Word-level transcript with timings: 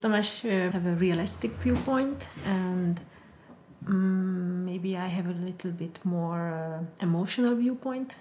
Tamas 0.00 0.42
uh, 0.46 0.48
have 0.72 0.86
a 0.86 0.94
realistic 0.94 1.50
viewpoint 1.62 2.26
and 2.46 2.98
um, 3.86 4.64
maybe 4.64 4.96
I 4.96 5.06
have 5.06 5.26
a 5.26 5.34
little 5.34 5.72
bit 5.72 5.98
more 6.04 6.52
uh, 6.52 7.04
emotional 7.04 7.54
viewpoint. 7.54 8.14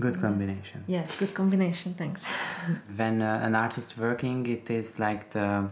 Good 0.00 0.20
combination. 0.20 0.82
Yes, 0.88 1.16
good 1.16 1.32
combination. 1.32 1.94
Thanks. 1.94 2.26
when 2.96 3.22
uh, 3.22 3.40
an 3.44 3.54
artist 3.54 3.96
working, 3.96 4.46
it 4.46 4.68
is 4.68 4.98
like 4.98 5.30
the 5.30 5.68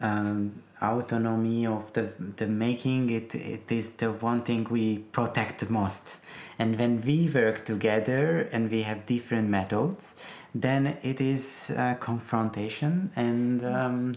um, 0.00 0.62
autonomy 0.82 1.66
of 1.66 1.92
the 1.92 2.12
the 2.36 2.46
making. 2.46 3.10
It 3.10 3.34
it 3.34 3.70
is 3.70 3.92
the 3.96 4.10
one 4.10 4.42
thing 4.42 4.66
we 4.70 4.98
protect 5.12 5.58
the 5.58 5.70
most. 5.70 6.16
And 6.58 6.78
when 6.78 7.00
we 7.02 7.28
work 7.28 7.64
together 7.64 8.48
and 8.52 8.70
we 8.70 8.82
have 8.82 9.06
different 9.06 9.48
methods, 9.48 10.16
then 10.54 10.98
it 11.02 11.20
is 11.20 11.72
confrontation 12.00 13.10
and. 13.16 13.64
Um, 13.64 14.16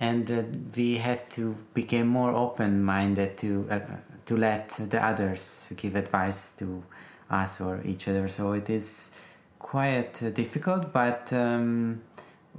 and 0.00 0.30
uh, 0.30 0.42
we 0.74 0.96
have 0.96 1.28
to 1.28 1.54
become 1.74 2.08
more 2.08 2.32
open-minded 2.32 3.36
to 3.36 3.66
uh, 3.70 3.80
to 4.24 4.36
let 4.36 4.70
the 4.70 5.04
others 5.04 5.68
give 5.76 5.94
advice 5.94 6.52
to 6.52 6.82
us 7.30 7.60
or 7.60 7.80
each 7.84 8.08
other. 8.08 8.28
So 8.28 8.52
it 8.52 8.70
is 8.70 9.10
quite 9.58 10.22
uh, 10.22 10.30
difficult, 10.30 10.92
but 10.92 11.32
um, 11.32 12.00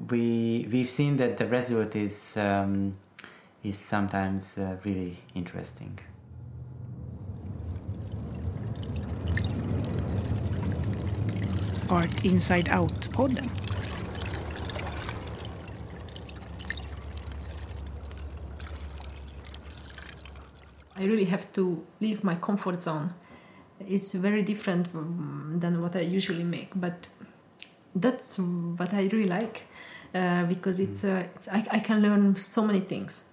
we 0.10 0.68
we've 0.72 0.90
seen 0.90 1.18
that 1.18 1.38
the 1.38 1.48
result 1.48 1.96
is 1.96 2.38
um, 2.38 2.94
is 3.64 3.78
sometimes 3.78 4.58
uh, 4.58 4.78
really 4.84 5.18
interesting. 5.34 6.00
Art 11.92 12.24
Inside 12.24 12.70
Out-podden. 12.70 13.48
I 20.96 21.04
really 21.04 21.26
have 21.26 21.52
to 21.54 21.86
leave 22.00 22.24
my 22.24 22.36
comfort 22.36 22.82
zone. 22.82 23.14
It's 23.80 24.14
very 24.14 24.42
different 24.42 24.88
um, 24.96 25.58
than 25.60 25.82
what 25.82 25.96
I 25.98 26.02
usually 26.02 26.46
make, 26.46 26.70
but 26.76 27.08
that's 27.94 28.38
what 28.38 28.94
I 28.94 29.10
really 29.12 29.28
like 29.28 29.64
uh, 30.16 30.46
because 30.46 30.80
it's, 30.80 31.04
uh, 31.04 31.24
it's 31.36 31.50
I, 31.50 31.66
I, 31.72 31.80
can 31.80 32.02
learn 32.02 32.36
so 32.36 32.66
many 32.66 32.82
things. 32.82 33.30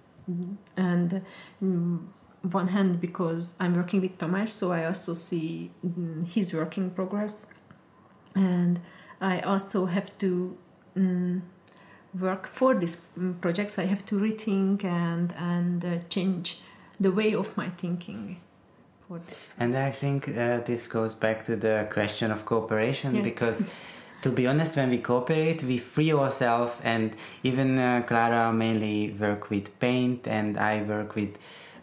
And 0.75 1.21
um, 1.61 2.13
one 2.41 2.67
hand 2.67 2.99
because 2.99 3.55
I'm 3.59 3.73
working 3.73 4.01
with 4.01 4.17
Tamas, 4.17 4.51
so 4.51 4.71
I 4.71 4.85
also 4.85 5.13
see 5.13 5.71
um, 5.83 6.25
his 6.27 6.53
working 6.53 6.89
progress, 6.91 7.58
and 8.39 8.79
I 9.21 9.39
also 9.41 9.85
have 9.85 10.17
to 10.19 10.57
um, 10.95 11.43
work 12.19 12.49
for 12.53 12.73
these 12.75 13.07
mm, 13.17 13.39
projects. 13.41 13.77
I 13.77 13.85
have 13.85 14.05
to 14.07 14.15
rethink 14.15 14.83
and 14.83 15.33
and 15.37 15.85
uh, 15.85 15.99
change 16.09 16.61
the 16.99 17.11
way 17.11 17.33
of 17.33 17.55
my 17.57 17.69
thinking 17.69 18.39
for 19.07 19.19
this. 19.27 19.49
And 19.59 19.75
I 19.75 19.91
think 19.91 20.27
uh, 20.29 20.59
this 20.59 20.87
goes 20.87 21.15
back 21.15 21.43
to 21.45 21.55
the 21.55 21.87
question 21.91 22.31
of 22.31 22.45
cooperation 22.45 23.15
yeah. 23.15 23.21
because. 23.21 23.69
to 24.21 24.29
be 24.29 24.45
honest, 24.47 24.75
when 24.75 24.89
we 24.89 24.97
cooperate, 24.97 25.63
we 25.63 25.77
free 25.77 26.11
ourselves, 26.11 26.77
and 26.83 27.15
even 27.41 27.79
uh, 27.79 28.03
Klara 28.05 28.53
mainly 28.53 29.15
work 29.17 29.49
with 29.49 29.79
paint, 29.79 30.27
and 30.27 30.57
I 30.57 30.83
work 30.83 31.15
with 31.15 31.37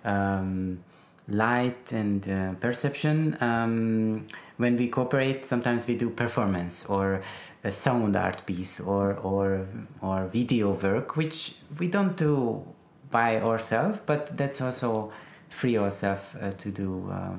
um, 0.05 0.85
light 1.29 1.93
and 1.93 2.29
uh, 2.29 2.53
perception. 2.61 3.39
Um, 3.41 4.27
when 4.57 4.77
we 4.77 4.89
cooperate, 4.89 5.45
sometimes 5.45 5.87
we 5.87 5.97
do 5.97 6.11
performance 6.11 6.87
or 6.87 7.23
a 7.65 7.71
sound 7.71 8.17
art 8.17 8.47
piece 8.47 8.81
or 8.81 9.15
or 9.23 9.67
or 10.01 10.27
video 10.27 10.73
work, 10.73 11.17
which 11.17 11.57
we 11.79 11.89
don't 11.89 12.17
do 12.17 12.65
by 13.11 13.41
ourselves, 13.41 14.01
but 14.07 14.37
that's 14.37 14.61
also 14.61 15.13
free 15.49 15.77
ourselves 15.79 16.35
uh, 16.35 16.51
to 16.59 16.71
do 16.71 17.11
uh, 17.11 17.35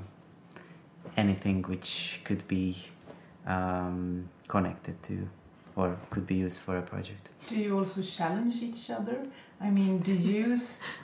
anything 1.17 1.61
which 1.63 2.21
could 2.23 2.47
be 2.47 2.75
um, 3.45 4.29
connected 4.47 5.01
to 5.03 5.27
or 5.75 5.95
could 6.09 6.25
be 6.25 6.35
used 6.35 6.59
for 6.59 6.77
a 6.77 6.81
project. 6.81 7.29
Do 7.47 7.55
you 7.55 7.77
also 7.77 8.01
challenge 8.01 8.61
each 8.61 8.89
other? 8.89 9.27
I 9.61 9.69
mean, 9.69 9.99
do 9.99 10.13
you 10.13 10.57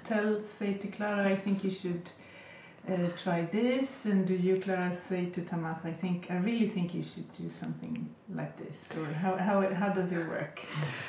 tell, 0.04 0.44
say 0.46 0.74
to 0.74 0.88
Klara, 0.88 1.26
I 1.28 1.36
think 1.36 1.64
you 1.64 1.70
should 1.70 2.10
uh, 2.90 3.08
try 3.16 3.44
this, 3.44 4.06
and 4.06 4.28
do 4.28 4.34
you, 4.34 4.58
Klara, 4.58 4.94
say 4.94 5.28
to 5.28 5.42
Tamas, 5.42 5.86
I 5.86 5.92
think, 5.92 6.28
I 6.30 6.36
really 6.36 6.68
think 6.68 6.94
you 6.94 7.04
should 7.04 7.32
do 7.34 7.50
something 7.50 8.10
like 8.34 8.58
this, 8.58 8.90
or 8.98 9.06
how 9.14 9.38
how, 9.38 9.74
how 9.74 9.90
does 9.90 10.12
it 10.12 10.28
work? 10.28 10.60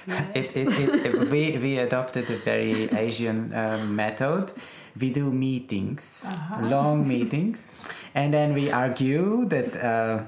Yes. 0.07 0.57
it, 0.57 0.69
it, 0.69 1.07
it, 1.07 1.31
we 1.31 1.57
we 1.59 1.79
adopted 1.79 2.31
a 2.31 2.37
very 2.37 2.85
Asian 2.93 3.53
uh, 3.53 3.85
method. 3.85 4.53
We 5.01 5.11
do 5.11 5.33
meetings, 5.33 6.25
uh-huh. 6.29 6.69
long 6.69 7.09
meetings, 7.09 7.67
and 8.15 8.33
then 8.33 8.55
we 8.55 8.71
argue 8.71 9.45
that 9.47 9.75
uh, 9.75 10.23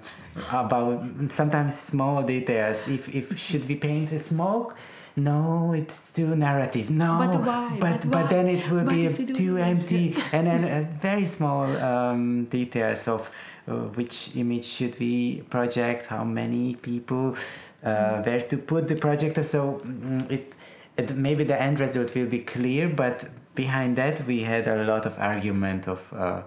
about 0.51 1.05
sometimes 1.29 1.79
small 1.79 2.25
details. 2.25 2.89
If 2.89 3.09
if 3.09 3.39
should 3.39 3.69
we 3.69 3.77
paint 3.77 4.11
the 4.11 4.19
smoke? 4.19 4.75
No, 5.17 5.73
it's 5.73 6.13
too 6.13 6.37
narrative. 6.37 6.91
No, 6.91 7.19
but 7.19 7.41
why? 7.41 7.77
But 7.81 8.03
but, 8.03 8.11
but 8.11 8.31
then 8.31 8.49
it 8.49 8.71
will 8.71 8.85
be 8.85 9.09
too 9.33 9.57
empty. 9.57 10.15
and 10.33 10.47
then 10.47 10.65
uh, 10.65 10.91
very 11.01 11.25
small 11.25 11.65
um, 11.79 12.45
details 12.45 13.09
of 13.09 13.31
uh, 13.67 13.73
which 13.97 14.37
image 14.37 14.67
should 14.67 14.99
we 15.01 15.43
project, 15.49 16.07
how 16.07 16.23
many 16.23 16.75
people, 16.75 17.35
uh, 17.83 17.89
mm. 17.89 18.27
where 18.27 18.41
to 18.43 18.59
put 18.59 18.89
the 18.89 18.97
projector. 18.97 19.43
So 19.43 19.81
mm, 19.83 20.31
it, 20.31 20.55
it 20.99 21.17
maybe 21.17 21.45
the 21.45 21.61
end 21.61 21.81
result 21.81 22.15
will 22.15 22.27
be 22.27 22.41
clear, 22.41 22.87
but 22.87 23.25
behind 23.55 23.97
that 23.97 24.27
we 24.27 24.43
had 24.43 24.69
a 24.69 24.85
lot 24.85 25.07
of 25.07 25.19
argument 25.19 25.89
of. 25.89 26.13
Uh, 26.13 26.43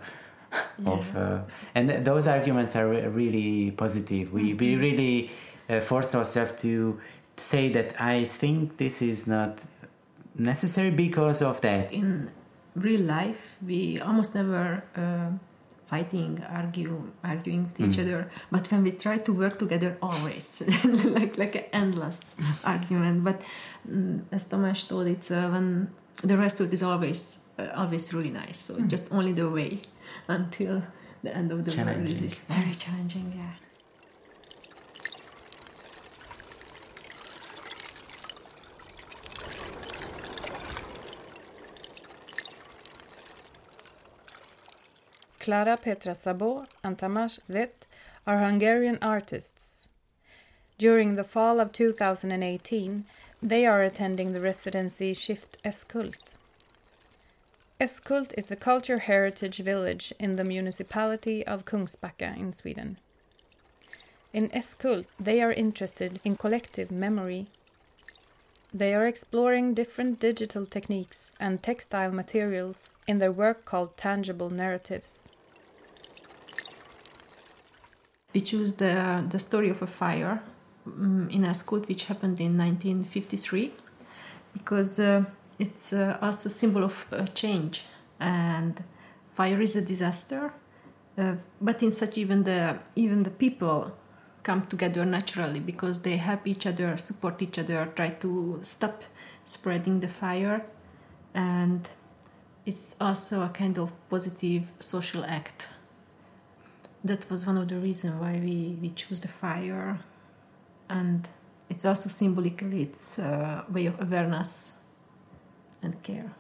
yeah. 0.79 0.90
of 0.90 1.16
uh, 1.16 1.40
and 1.75 2.03
those 2.03 2.25
arguments 2.25 2.75
are 2.75 2.88
re- 2.88 3.06
really 3.06 3.69
positive. 3.69 4.34
We 4.34 4.53
mm-hmm. 4.53 4.58
we 4.58 4.75
really 4.78 5.29
uh, 5.69 5.79
force 5.79 6.16
ourselves 6.16 6.53
to 6.63 7.00
say 7.39 7.69
that 7.69 8.00
I 8.00 8.25
think 8.25 8.77
this 8.77 9.01
is 9.01 9.27
not 9.27 9.63
necessary 10.35 10.91
because 10.91 11.41
of 11.41 11.61
that. 11.61 11.91
In 11.91 12.31
real 12.75 13.01
life, 13.01 13.57
we 13.66 14.00
almost 14.00 14.35
never 14.35 14.83
uh, 14.95 15.31
fighting, 15.88 16.44
argue, 16.49 17.11
arguing 17.23 17.63
with 17.63 17.79
each 17.79 17.97
mm. 17.97 18.03
other. 18.03 18.31
But 18.51 18.69
when 18.72 18.83
we 18.83 18.91
try 18.91 19.17
to 19.17 19.33
work 19.33 19.59
together, 19.59 19.97
always 20.01 20.63
like 20.85 21.38
like 21.38 21.55
an 21.55 21.66
endless 21.73 22.35
argument. 22.63 23.23
But 23.23 23.41
um, 23.89 24.25
as 24.31 24.47
Tamas 24.47 24.83
told, 24.85 25.07
it's 25.07 25.31
uh, 25.31 25.49
when 25.49 25.89
the 26.23 26.38
result 26.38 26.73
is 26.73 26.83
always 26.83 27.49
uh, 27.57 27.67
always 27.75 28.13
really 28.13 28.31
nice. 28.31 28.59
So 28.59 28.75
mm. 28.75 28.88
just 28.88 29.11
only 29.11 29.33
the 29.33 29.49
way 29.49 29.81
until 30.28 30.83
the 31.23 31.35
end 31.35 31.51
of 31.51 31.66
the 31.66 31.83
world 31.83 32.07
is 32.07 32.38
very 32.39 32.75
challenging. 32.75 33.33
Yeah. 33.35 33.69
Klara 45.39 45.77
Petra 45.81 46.13
Szabo 46.13 46.66
and 46.83 46.97
Tamas 46.97 47.39
Szvet 47.39 47.88
are 48.27 48.39
Hungarian 48.39 48.97
artists. 49.01 49.88
During 50.77 51.16
the 51.16 51.23
fall 51.23 51.59
of 51.59 51.72
2018, 51.72 53.05
they 53.41 53.66
are 53.66 53.81
attending 53.81 54.33
the 54.33 54.41
residency 54.41 55.13
Skift 55.13 55.57
Äskhult. 55.63 56.35
Äskhult 57.79 58.33
is 58.38 58.51
a 58.51 58.57
culture 58.57 58.99
heritage 58.99 59.59
village 59.59 60.13
in 60.19 60.35
the 60.35 60.44
municipality 60.44 61.47
of 61.47 61.63
Kungsbacka 61.63 62.38
in 62.38 62.51
Sweden. 62.51 62.97
In 64.33 64.49
Äskhult, 64.49 65.05
they 65.17 65.41
are 65.41 65.53
interested 65.53 66.19
in 66.25 66.35
collective 66.35 66.91
memory. 66.91 67.47
They 68.74 68.94
are 68.94 69.07
exploring 69.07 69.74
different 69.74 70.19
digital 70.19 70.66
techniques 70.66 71.32
and 71.40 71.64
textile 71.64 72.11
materials 72.11 72.91
in 73.08 73.17
their 73.17 73.32
work 73.32 73.66
called 73.66 73.97
Tangible 73.97 74.52
Narratives. 74.52 75.28
We 78.32 78.41
choose 78.41 78.73
the, 78.73 79.26
the 79.28 79.40
story 79.40 79.70
of 79.70 79.82
a 79.82 79.88
fire 79.88 80.43
um, 80.85 81.28
in 81.32 81.41
Äskhult, 81.41 81.88
which 81.88 82.05
happened 82.05 82.40
in 82.40 82.58
1953, 82.58 83.73
because 84.53 84.99
uh, 84.99 85.26
it's 85.58 85.91
uh, 85.91 86.17
also 86.22 86.47
a 86.47 86.52
symbol 86.52 86.84
of 86.84 87.05
uh, 87.11 87.26
change. 87.26 87.85
And 88.20 88.84
fire 89.34 89.59
is 89.61 89.76
a 89.76 89.82
disaster, 89.82 90.53
uh, 91.17 91.35
but 91.59 91.82
in 91.82 91.90
such 91.90 92.20
even 92.20 92.43
the 92.43 92.78
even 92.96 93.23
the 93.23 93.32
people 93.32 93.93
come 94.49 94.66
together 94.66 95.05
naturally 95.05 95.59
because 95.59 96.01
they 96.01 96.17
help 96.17 96.47
each 96.47 96.66
other, 96.66 96.97
support 96.97 97.40
each 97.46 97.59
other, 97.59 97.79
try 97.96 98.09
to 98.09 98.59
stop 98.63 99.03
spreading 99.43 99.99
the 99.99 100.07
fire, 100.07 100.66
and 101.35 101.81
it's 102.66 102.96
also 102.99 103.43
a 103.43 103.49
kind 103.49 103.78
of 103.78 103.87
positive 104.09 104.63
social 104.79 105.23
act. 105.23 105.67
That 107.03 107.29
was 107.29 107.46
one 107.46 107.57
of 107.61 107.67
the 107.67 107.75
reasons 107.75 108.16
why 108.23 108.41
we, 108.43 108.75
we 108.81 108.90
chose 108.90 109.19
the 109.22 109.28
fire. 109.28 109.99
And 110.90 111.29
it's 111.69 111.85
also 111.85 112.09
symbolically 112.09 112.81
its 112.81 113.19
uh, 113.19 113.63
way 113.72 113.85
of 113.85 114.02
awareness 114.02 114.79
and 115.84 115.93
care 116.02 116.31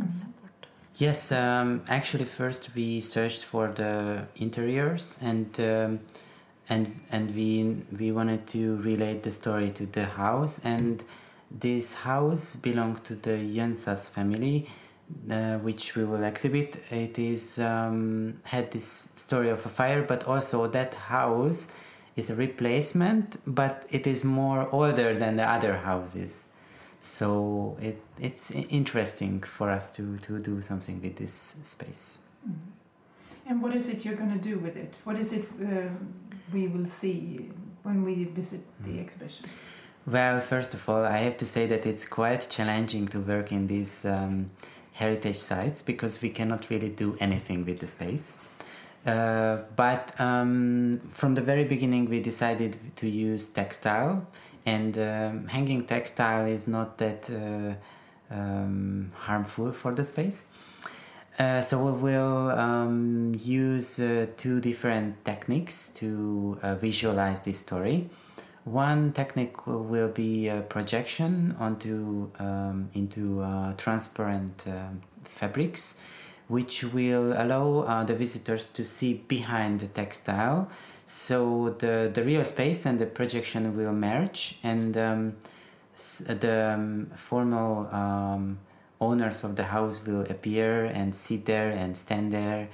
and 0.00 0.10
support. 0.10 0.66
Yes, 0.96 1.32
um, 1.32 1.82
actually, 1.88 2.24
first 2.24 2.70
we 2.74 3.02
searched 3.02 3.44
for 3.44 3.68
the 3.68 4.26
interiors 4.36 5.20
and 5.22 5.60
um, 5.60 6.00
and 6.68 7.00
and 7.10 7.34
we 7.34 7.76
we 7.98 8.12
wanted 8.12 8.46
to 8.48 8.76
relate 8.78 9.22
the 9.22 9.30
story 9.30 9.70
to 9.70 9.86
the 9.86 10.04
house 10.04 10.60
and 10.64 11.04
this 11.50 11.94
house 11.94 12.56
belonged 12.56 13.04
to 13.04 13.14
the 13.14 13.30
Jensas 13.30 14.08
family, 14.08 14.68
uh, 15.30 15.56
which 15.58 15.96
we 15.96 16.04
will 16.04 16.22
exhibit. 16.24 16.82
It 16.90 17.18
is 17.18 17.58
um, 17.58 18.40
had 18.42 18.70
this 18.70 19.08
story 19.16 19.48
of 19.48 19.64
a 19.64 19.68
fire, 19.68 20.02
but 20.02 20.24
also 20.24 20.66
that 20.68 20.94
house 20.94 21.72
is 22.16 22.30
a 22.30 22.34
replacement, 22.34 23.38
but 23.46 23.86
it 23.90 24.06
is 24.06 24.24
more 24.24 24.68
older 24.72 25.18
than 25.18 25.36
the 25.36 25.48
other 25.48 25.76
houses. 25.78 26.44
So 27.00 27.78
it 27.80 28.00
it's 28.20 28.50
interesting 28.50 29.42
for 29.42 29.70
us 29.70 29.94
to 29.96 30.18
to 30.18 30.38
do 30.38 30.60
something 30.60 31.00
with 31.00 31.16
this 31.16 31.56
space. 31.62 32.18
And 33.46 33.62
what 33.62 33.74
is 33.74 33.88
it 33.88 34.04
you're 34.04 34.16
going 34.16 34.32
to 34.32 34.50
do 34.50 34.58
with 34.58 34.76
it? 34.76 34.92
What 35.04 35.16
is 35.16 35.32
it 35.32 35.48
um, 35.62 36.12
we 36.52 36.68
will 36.68 36.86
see 36.86 37.50
when 37.82 38.04
we 38.04 38.24
visit 38.24 38.60
the 38.84 39.00
exhibition? 39.00 39.46
Well, 40.06 40.40
first 40.40 40.74
of 40.74 40.88
all, 40.88 41.04
I 41.04 41.18
have 41.18 41.36
to 41.38 41.46
say 41.46 41.66
that 41.66 41.84
it's 41.84 42.06
quite 42.06 42.48
challenging 42.48 43.08
to 43.08 43.20
work 43.20 43.52
in 43.52 43.66
these 43.66 44.04
um, 44.04 44.50
heritage 44.92 45.36
sites 45.36 45.82
because 45.82 46.22
we 46.22 46.30
cannot 46.30 46.70
really 46.70 46.88
do 46.88 47.16
anything 47.20 47.64
with 47.64 47.80
the 47.80 47.86
space. 47.86 48.38
Uh, 49.06 49.58
but 49.76 50.18
um, 50.20 51.00
from 51.12 51.34
the 51.34 51.40
very 51.40 51.64
beginning, 51.64 52.08
we 52.08 52.20
decided 52.20 52.76
to 52.96 53.08
use 53.08 53.48
textile, 53.48 54.26
and 54.66 54.98
um, 54.98 55.46
hanging 55.46 55.84
textile 55.84 56.46
is 56.46 56.66
not 56.66 56.98
that 56.98 57.30
uh, 57.30 58.34
um, 58.34 59.10
harmful 59.14 59.72
for 59.72 59.92
the 59.94 60.04
space. 60.04 60.44
Uh, 61.38 61.60
so 61.60 61.84
we 61.86 61.92
will 61.92 62.50
um, 62.50 63.32
use 63.38 64.00
uh, 64.00 64.26
two 64.36 64.60
different 64.60 65.24
techniques 65.24 65.92
to 65.92 66.58
uh, 66.62 66.74
visualize 66.74 67.40
this 67.40 67.60
story. 67.60 68.10
One 68.64 69.12
technique 69.12 69.66
will 69.66 70.08
be 70.08 70.50
projection 70.68 71.54
onto 71.60 72.30
um, 72.38 72.90
into 72.92 73.40
uh, 73.40 73.72
transparent 73.74 74.64
um 74.66 75.00
fabrics, 75.24 75.94
which 76.48 76.82
will 76.82 77.32
allow 77.32 77.80
uh, 77.80 78.04
the 78.04 78.14
visitors 78.14 78.68
to 78.70 78.84
see 78.84 79.14
behind 79.14 79.80
the 79.80 79.86
textile. 79.86 80.68
So 81.06 81.76
the 81.78 82.10
the 82.12 82.22
real 82.22 82.44
space 82.44 82.84
and 82.84 82.98
the 82.98 83.06
projection 83.06 83.76
will 83.76 83.92
merge, 83.92 84.58
and 84.62 84.96
um, 84.96 85.36
the 86.26 86.74
um, 86.74 87.10
formal 87.16 87.86
um, 87.92 88.58
owners 89.00 89.44
of 89.44 89.56
the 89.56 89.64
house 89.64 90.04
will 90.04 90.22
appear 90.22 90.84
and 90.86 91.14
sit 91.14 91.44
there 91.46 91.70
and 91.70 91.96
stand 91.96 92.32
there. 92.32 92.68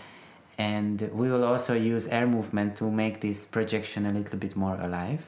And 0.56 1.11
we 1.12 1.29
will 1.29 1.44
also 1.44 1.75
use 1.75 2.06
air 2.09 2.26
movement 2.26 2.76
to 2.76 2.91
make 2.91 3.21
this 3.21 3.44
projection 3.44 4.06
a 4.06 4.12
little 4.12 4.38
bit 4.38 4.56
more 4.56 4.81
alive. 4.81 5.26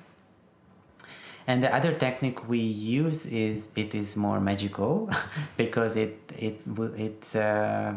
And 1.48 1.62
the 1.62 1.74
other 1.74 1.92
technique 1.92 2.48
we 2.48 2.58
use 2.58 3.26
is 3.26 3.70
it 3.76 3.94
is 3.94 4.16
more 4.16 4.40
magical 4.40 5.10
because 5.56 5.96
it 5.96 6.18
it 6.36 6.60
it 6.96 7.36
uh, 7.36 7.94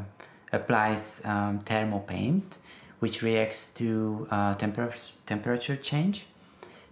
applies 0.54 1.24
um, 1.26 1.60
thermal 1.60 2.02
paint, 2.02 2.60
which 3.00 3.24
reacts 3.24 3.70
to 3.70 4.28
uh, 4.30 4.54
temper- 4.54 4.94
temperature 5.26 5.76
change. 5.76 6.28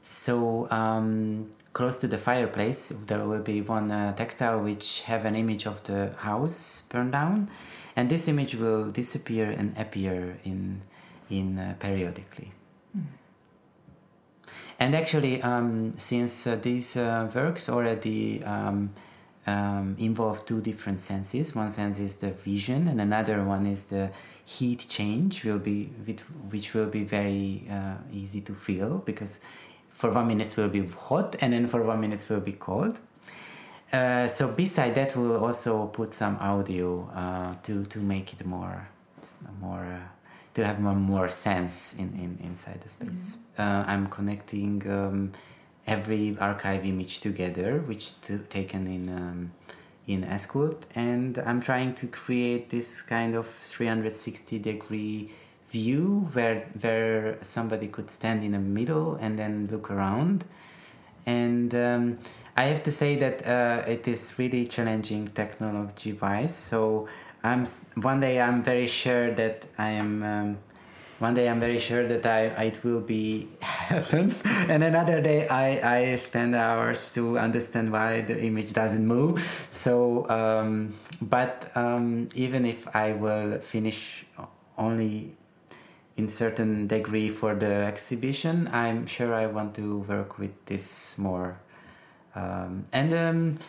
So 0.02 0.68
um, 0.72 1.52
close 1.78 2.00
to 2.00 2.08
the 2.08 2.18
fireplace, 2.18 2.92
there 3.06 3.24
will 3.24 3.44
be 3.54 3.62
one 3.62 3.92
uh, 3.92 4.12
textile 4.16 4.60
which 4.60 5.04
have 5.04 5.26
an 5.26 5.36
image 5.36 5.68
of 5.68 5.84
the 5.84 6.12
house 6.18 6.82
burned 6.90 7.14
down, 7.14 7.50
and 7.96 8.10
this 8.10 8.28
image 8.28 8.56
will 8.56 8.90
disappear 8.90 9.46
and 9.60 9.78
appear 9.78 10.40
in 10.44 10.82
in 11.30 11.60
uh, 11.60 11.76
periodically. 11.80 12.52
And 14.80 14.96
actually, 14.96 15.42
um, 15.42 15.94
since 15.98 16.48
uh, 16.48 16.56
these 16.56 16.98
uh, 16.98 17.30
works 17.34 17.70
already 17.70 18.44
um, 18.44 18.90
um, 19.46 19.96
involve 20.00 20.46
two 20.46 20.62
different 20.62 21.00
senses, 21.00 21.56
one 21.56 21.72
sense 21.72 22.00
is 22.00 22.16
the 22.16 22.32
vision, 22.32 22.88
and 22.88 23.00
another 23.00 23.44
one 23.44 23.66
is 23.66 23.84
the 23.86 24.10
heat 24.46 24.86
change, 24.90 25.44
will 25.46 25.60
be 25.60 25.90
which, 26.06 26.22
which 26.54 26.74
will 26.74 26.90
be 27.00 27.04
very 27.04 27.68
uh, 27.70 27.98
easy 28.12 28.42
to 28.42 28.54
feel 28.54 28.98
because 29.06 29.40
for 29.98 30.12
one 30.12 30.28
minute 30.28 30.56
will 30.56 30.70
be 30.70 30.86
hot, 30.86 31.36
and 31.42 31.54
then 31.54 31.66
for 31.66 31.82
one 31.82 32.00
minute 32.00 32.24
will 32.30 32.40
be 32.40 32.54
cold. 32.54 33.00
Uh, 33.92 34.28
so 34.28 34.48
beside 34.52 34.94
that, 34.94 35.16
we'll 35.18 35.44
also 35.44 35.88
put 35.88 36.14
some 36.14 36.38
audio 36.40 37.10
uh, 37.16 37.56
to 37.64 37.84
to 37.86 38.00
make 38.00 38.32
it 38.34 38.46
more 38.46 38.88
more 39.60 39.86
uh, 39.86 40.08
to 40.54 40.64
have 40.64 40.80
more, 40.80 40.94
more 40.96 41.30
sense 41.30 41.96
in, 41.96 42.10
in 42.14 42.38
inside 42.48 42.80
the 42.82 42.90
space. 42.90 43.38
Uh, 43.58 43.84
I'm 43.88 44.06
connecting 44.08 44.88
um, 44.88 45.32
every 45.88 46.38
archive 46.40 46.86
image 46.86 47.20
together, 47.22 47.80
which 47.80 48.22
t- 48.22 48.38
taken 48.50 48.86
in 48.86 49.10
um, 49.10 49.52
in 50.06 50.24
Äskhult, 50.24 50.84
and 50.94 51.40
I'm 51.40 51.60
trying 51.60 51.96
to 51.96 52.08
create 52.08 52.70
this 52.70 53.02
kind 53.02 53.36
of 53.36 53.48
360 53.48 54.60
degree 54.60 55.32
view 55.70 56.30
where 56.34 56.62
where 56.82 57.38
somebody 57.42 57.88
could 57.88 58.10
stand 58.10 58.44
in 58.44 58.52
the 58.52 58.60
middle 58.60 59.16
and 59.16 59.38
then 59.38 59.68
look 59.72 59.92
around 59.92 60.46
and 61.28 61.76
um, 61.76 62.20
I 62.56 62.64
have 62.64 62.82
to 62.84 62.92
say 62.92 63.18
that 63.18 63.46
uh, 63.46 63.84
it 63.86 64.08
is 64.08 64.34
really 64.40 64.66
challenging 64.66 65.28
technology 65.28 66.14
wise. 66.14 66.56
So 66.56 67.08
I'm 67.44 67.66
one 68.02 68.22
day 68.22 68.42
I'm 68.42 68.64
very 68.64 68.88
sure 68.88 69.32
that 69.36 69.68
I 69.78 69.90
am. 69.90 70.24
Um, 70.24 70.58
one 71.20 71.34
day 71.34 71.50
I'm 71.50 71.60
very 71.60 71.80
sure 71.80 72.08
that 72.08 72.26
I 72.26 72.44
it 72.64 72.84
will 72.84 73.02
be 73.02 73.50
happen, 73.62 74.34
and 74.70 74.84
another 74.84 75.22
day 75.22 75.48
I 75.48 76.12
I 76.12 76.16
spend 76.16 76.56
hours 76.56 77.14
to 77.14 77.38
understand 77.38 77.92
why 77.92 78.22
the 78.22 78.40
image 78.40 78.74
doesn't 78.74 79.06
move. 79.06 79.44
So, 79.72 80.30
um, 80.30 80.94
but 81.22 81.72
um, 81.76 82.30
even 82.36 82.66
if 82.66 82.88
I 82.96 83.14
will 83.14 83.60
finish 83.60 84.26
only 84.78 85.36
in 86.18 86.28
certain 86.28 86.88
degree 86.88 87.30
for 87.30 87.54
the 87.54 87.66
exhibition, 87.66 88.68
I'm 88.74 89.06
sure 89.06 89.34
I 89.36 89.46
want 89.46 89.76
to 89.76 90.00
work 90.00 90.40
with 90.40 90.66
this 90.66 91.16
more. 91.18 91.60
Um, 92.36 92.86
and 92.92 93.14
um, 93.14 93.60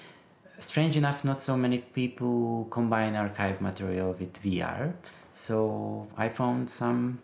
strange 0.59 0.97
enough, 0.97 1.25
not 1.25 1.41
so 1.41 1.57
many 1.57 1.79
people 1.79 2.67
combine 2.71 3.15
archive 3.15 3.61
material 3.61 4.17
with 4.19 4.43
VR. 4.43 4.95
So 5.35 6.09
I 6.17 6.31
found 6.31 6.71
some 6.71 7.21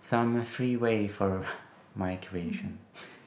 some 0.00 0.44
free 0.44 0.76
way 0.76 1.08
for 1.08 1.44
my 1.96 2.16
creation. 2.16 2.78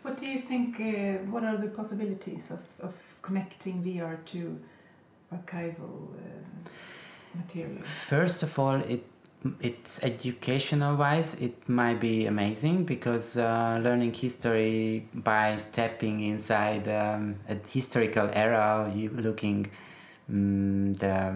What 0.03 0.17
do 0.17 0.25
you 0.25 0.39
think? 0.39 0.79
Uh, 0.79 1.24
what 1.29 1.43
are 1.43 1.58
the 1.58 1.67
possibilities 1.67 2.50
of, 2.50 2.60
of 2.79 2.93
connecting 3.22 3.84
VR 3.84 4.17
to 4.27 4.58
archival 5.34 6.15
uh, 6.15 6.70
material? 7.36 7.84
First 7.84 8.41
of 8.41 8.58
all, 8.58 8.75
it 8.75 9.03
it's 9.60 10.03
educational 10.03 10.95
wise 10.95 11.33
it 11.36 11.67
might 11.67 12.00
be 12.00 12.27
amazing 12.27 12.83
because 12.83 13.38
uh, 13.38 13.79
learning 13.81 14.13
history 14.13 15.07
by 15.15 15.55
stepping 15.55 16.21
inside 16.21 16.88
um, 16.88 17.36
a 17.50 17.55
historical 17.67 18.29
era 18.33 18.91
you 18.93 19.10
looking 19.10 19.69
um, 20.29 20.93
the 20.95 21.36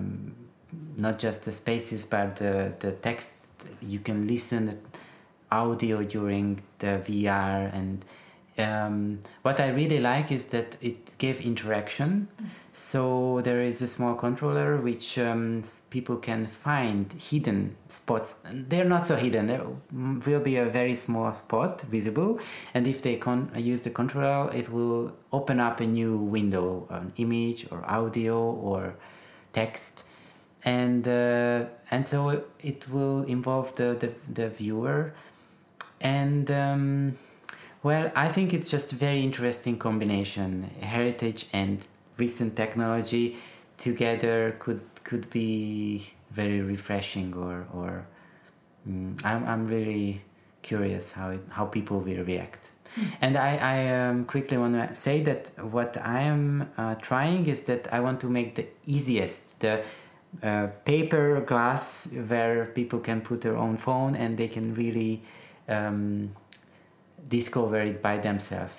not 0.97 1.19
just 1.19 1.43
the 1.43 1.51
spaces 1.51 2.05
but 2.05 2.35
the, 2.37 2.73
the 2.79 2.91
text. 2.91 3.33
You 3.81 3.99
can 3.99 4.27
listen 4.27 4.79
audio 5.51 6.03
during 6.03 6.61
the 6.79 7.01
VR 7.05 7.73
and 7.73 8.03
um, 8.57 9.19
what 9.41 9.59
I 9.59 9.67
really 9.69 9.99
like 9.99 10.31
is 10.31 10.45
that 10.45 10.77
it 10.81 11.17
gave 11.17 11.41
interaction. 11.41 12.29
So 12.71 13.41
there 13.43 13.61
is 13.61 13.81
a 13.81 13.87
small 13.87 14.15
controller 14.15 14.77
which 14.77 15.17
um, 15.17 15.63
people 15.89 16.17
can 16.17 16.47
find 16.47 17.11
hidden 17.13 17.75
spots. 17.87 18.35
They're 18.51 18.85
not 18.85 19.07
so 19.07 19.15
hidden. 19.15 19.47
There 19.47 19.65
will 19.91 20.39
be 20.39 20.57
a 20.57 20.65
very 20.65 20.95
small 20.95 21.33
spot 21.33 21.81
visible, 21.81 22.39
and 22.73 22.87
if 22.87 23.01
they 23.01 23.15
con- 23.15 23.51
use 23.55 23.83
the 23.83 23.91
controller, 23.91 24.53
it 24.53 24.69
will 24.69 25.13
open 25.31 25.59
up 25.59 25.79
a 25.79 25.85
new 25.85 26.17
window, 26.17 26.87
an 26.89 27.13
image 27.17 27.67
or 27.71 27.83
audio 27.89 28.37
or 28.37 28.95
text, 29.53 30.03
and 30.63 31.07
uh, 31.07 31.65
and 31.91 32.07
so 32.07 32.43
it 32.61 32.89
will 32.89 33.23
involve 33.23 33.75
the 33.75 33.95
the, 33.99 34.11
the 34.33 34.49
viewer, 34.49 35.13
and. 35.99 36.51
Um, 36.51 37.17
well, 37.85 38.11
I 38.15 38.29
think 38.29 38.51
it's 38.51 38.71
just 38.71 38.93
a 38.93 38.95
very 38.95 39.21
interesting 39.21 39.77
combination. 39.77 40.71
Heritage 40.81 41.45
and 41.53 41.85
recent 42.17 42.55
technology 42.55 43.37
together 43.77 44.55
could 44.57 44.81
could 45.03 45.29
be 45.29 46.07
very 46.31 46.61
refreshing 46.61 47.35
or 47.35 47.67
or 47.71 48.07
mm, 48.89 49.23
I'm 49.23 49.45
I'm 49.45 49.67
really 49.67 50.23
curious 50.63 51.11
how 51.11 51.29
it, 51.29 51.41
how 51.49 51.65
people 51.65 51.99
will 51.99 52.23
react. 52.23 52.71
And 53.21 53.37
I, 53.37 53.51
I 53.57 53.77
um, 53.99 54.25
quickly 54.25 54.57
want 54.57 54.73
to 54.73 54.95
say 54.95 55.21
that 55.21 55.51
what 55.61 55.95
I 55.97 56.21
am 56.21 56.71
uh, 56.77 56.95
trying 56.95 57.45
is 57.45 57.61
that 57.65 57.93
I 57.93 57.99
want 57.99 58.19
to 58.21 58.27
make 58.27 58.55
the 58.55 58.65
easiest, 58.87 59.59
the 59.59 59.83
uh, 60.41 60.67
paper 60.85 61.41
glass 61.41 62.07
where 62.07 62.65
people 62.65 62.99
can 62.99 63.21
put 63.21 63.41
their 63.41 63.57
own 63.57 63.77
phone 63.77 64.15
and 64.15 64.37
they 64.37 64.47
can 64.47 64.73
really 64.73 65.21
um, 65.67 66.31
discover 67.27 67.81
it 67.81 68.01
by 68.01 68.17
themselves. 68.17 68.73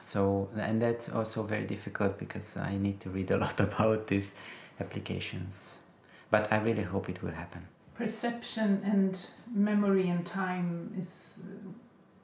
So, 0.00 0.48
and 0.56 0.80
that's 0.80 1.10
also 1.10 1.42
very 1.42 1.64
difficult 1.64 2.18
because 2.18 2.56
I 2.56 2.76
need 2.78 3.00
to 3.00 3.10
read 3.10 3.30
a 3.30 3.36
lot 3.36 3.60
about 3.68 4.06
these 4.06 4.34
applications. 4.80 5.76
But 6.30 6.52
I 6.52 6.58
really 6.58 6.82
hope 6.82 7.08
it 7.08 7.22
will 7.22 7.32
happen. 7.32 7.66
Perception 7.94 8.80
and 8.84 9.18
memory 9.52 10.08
and 10.08 10.24
time 10.24 10.94
is 10.98 11.40
uh, 11.42 11.68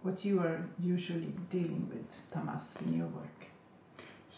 what 0.03 0.25
you 0.25 0.41
are 0.41 0.65
usually 0.79 1.33
dealing 1.51 1.91
with, 1.93 2.07
Tamas, 2.31 2.77
in 2.87 2.99
your 2.99 3.07
work. 3.07 3.47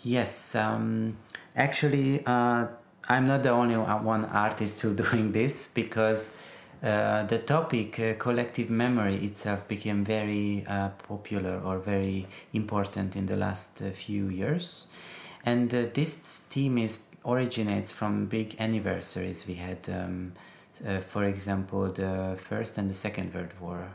Yes, 0.02 0.54
um, 0.54 1.16
actually, 1.54 2.24
uh, 2.24 2.66
I'm 3.08 3.26
not 3.26 3.42
the 3.42 3.50
only 3.50 3.76
one 3.76 4.24
artist 4.26 4.80
who 4.80 4.94
doing 5.04 5.32
this 5.32 5.68
because 5.68 6.34
uh, 6.86 7.24
the 7.24 7.38
topic 7.38 7.98
uh, 7.98 8.14
collective 8.14 8.70
memory 8.70 9.16
itself 9.24 9.66
became 9.66 10.04
very 10.04 10.64
uh, 10.68 10.88
popular 11.08 11.60
or 11.64 11.80
very 11.80 12.28
important 12.52 13.16
in 13.16 13.26
the 13.26 13.34
last 13.34 13.82
uh, 13.82 13.90
few 13.90 14.28
years, 14.28 14.86
and 15.44 15.74
uh, 15.74 15.86
this 15.94 16.44
theme 16.48 16.78
is 16.78 16.98
originates 17.24 17.90
from 17.90 18.26
big 18.26 18.54
anniversaries 18.60 19.48
we 19.48 19.54
had. 19.54 19.78
Um, 19.88 20.32
for 21.00 21.24
example, 21.24 21.90
the 21.90 22.36
first 22.38 22.76
and 22.76 22.88
the 22.88 22.94
second 22.94 23.34
World 23.34 23.54
War, 23.60 23.88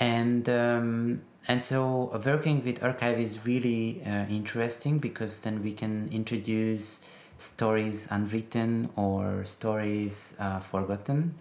and 0.00 0.48
um, 0.48 1.20
and 1.46 1.62
so 1.62 2.20
working 2.24 2.64
with 2.64 2.82
archive 2.82 3.20
is 3.20 3.46
really 3.46 4.00
interesting 4.30 4.98
because 4.98 5.42
then 5.42 5.62
we 5.62 5.74
can 5.74 6.08
introduce 6.10 7.02
stories 7.38 8.08
unwritten 8.10 8.88
or 8.96 9.44
stories 9.44 10.34
forgotten 10.62 11.34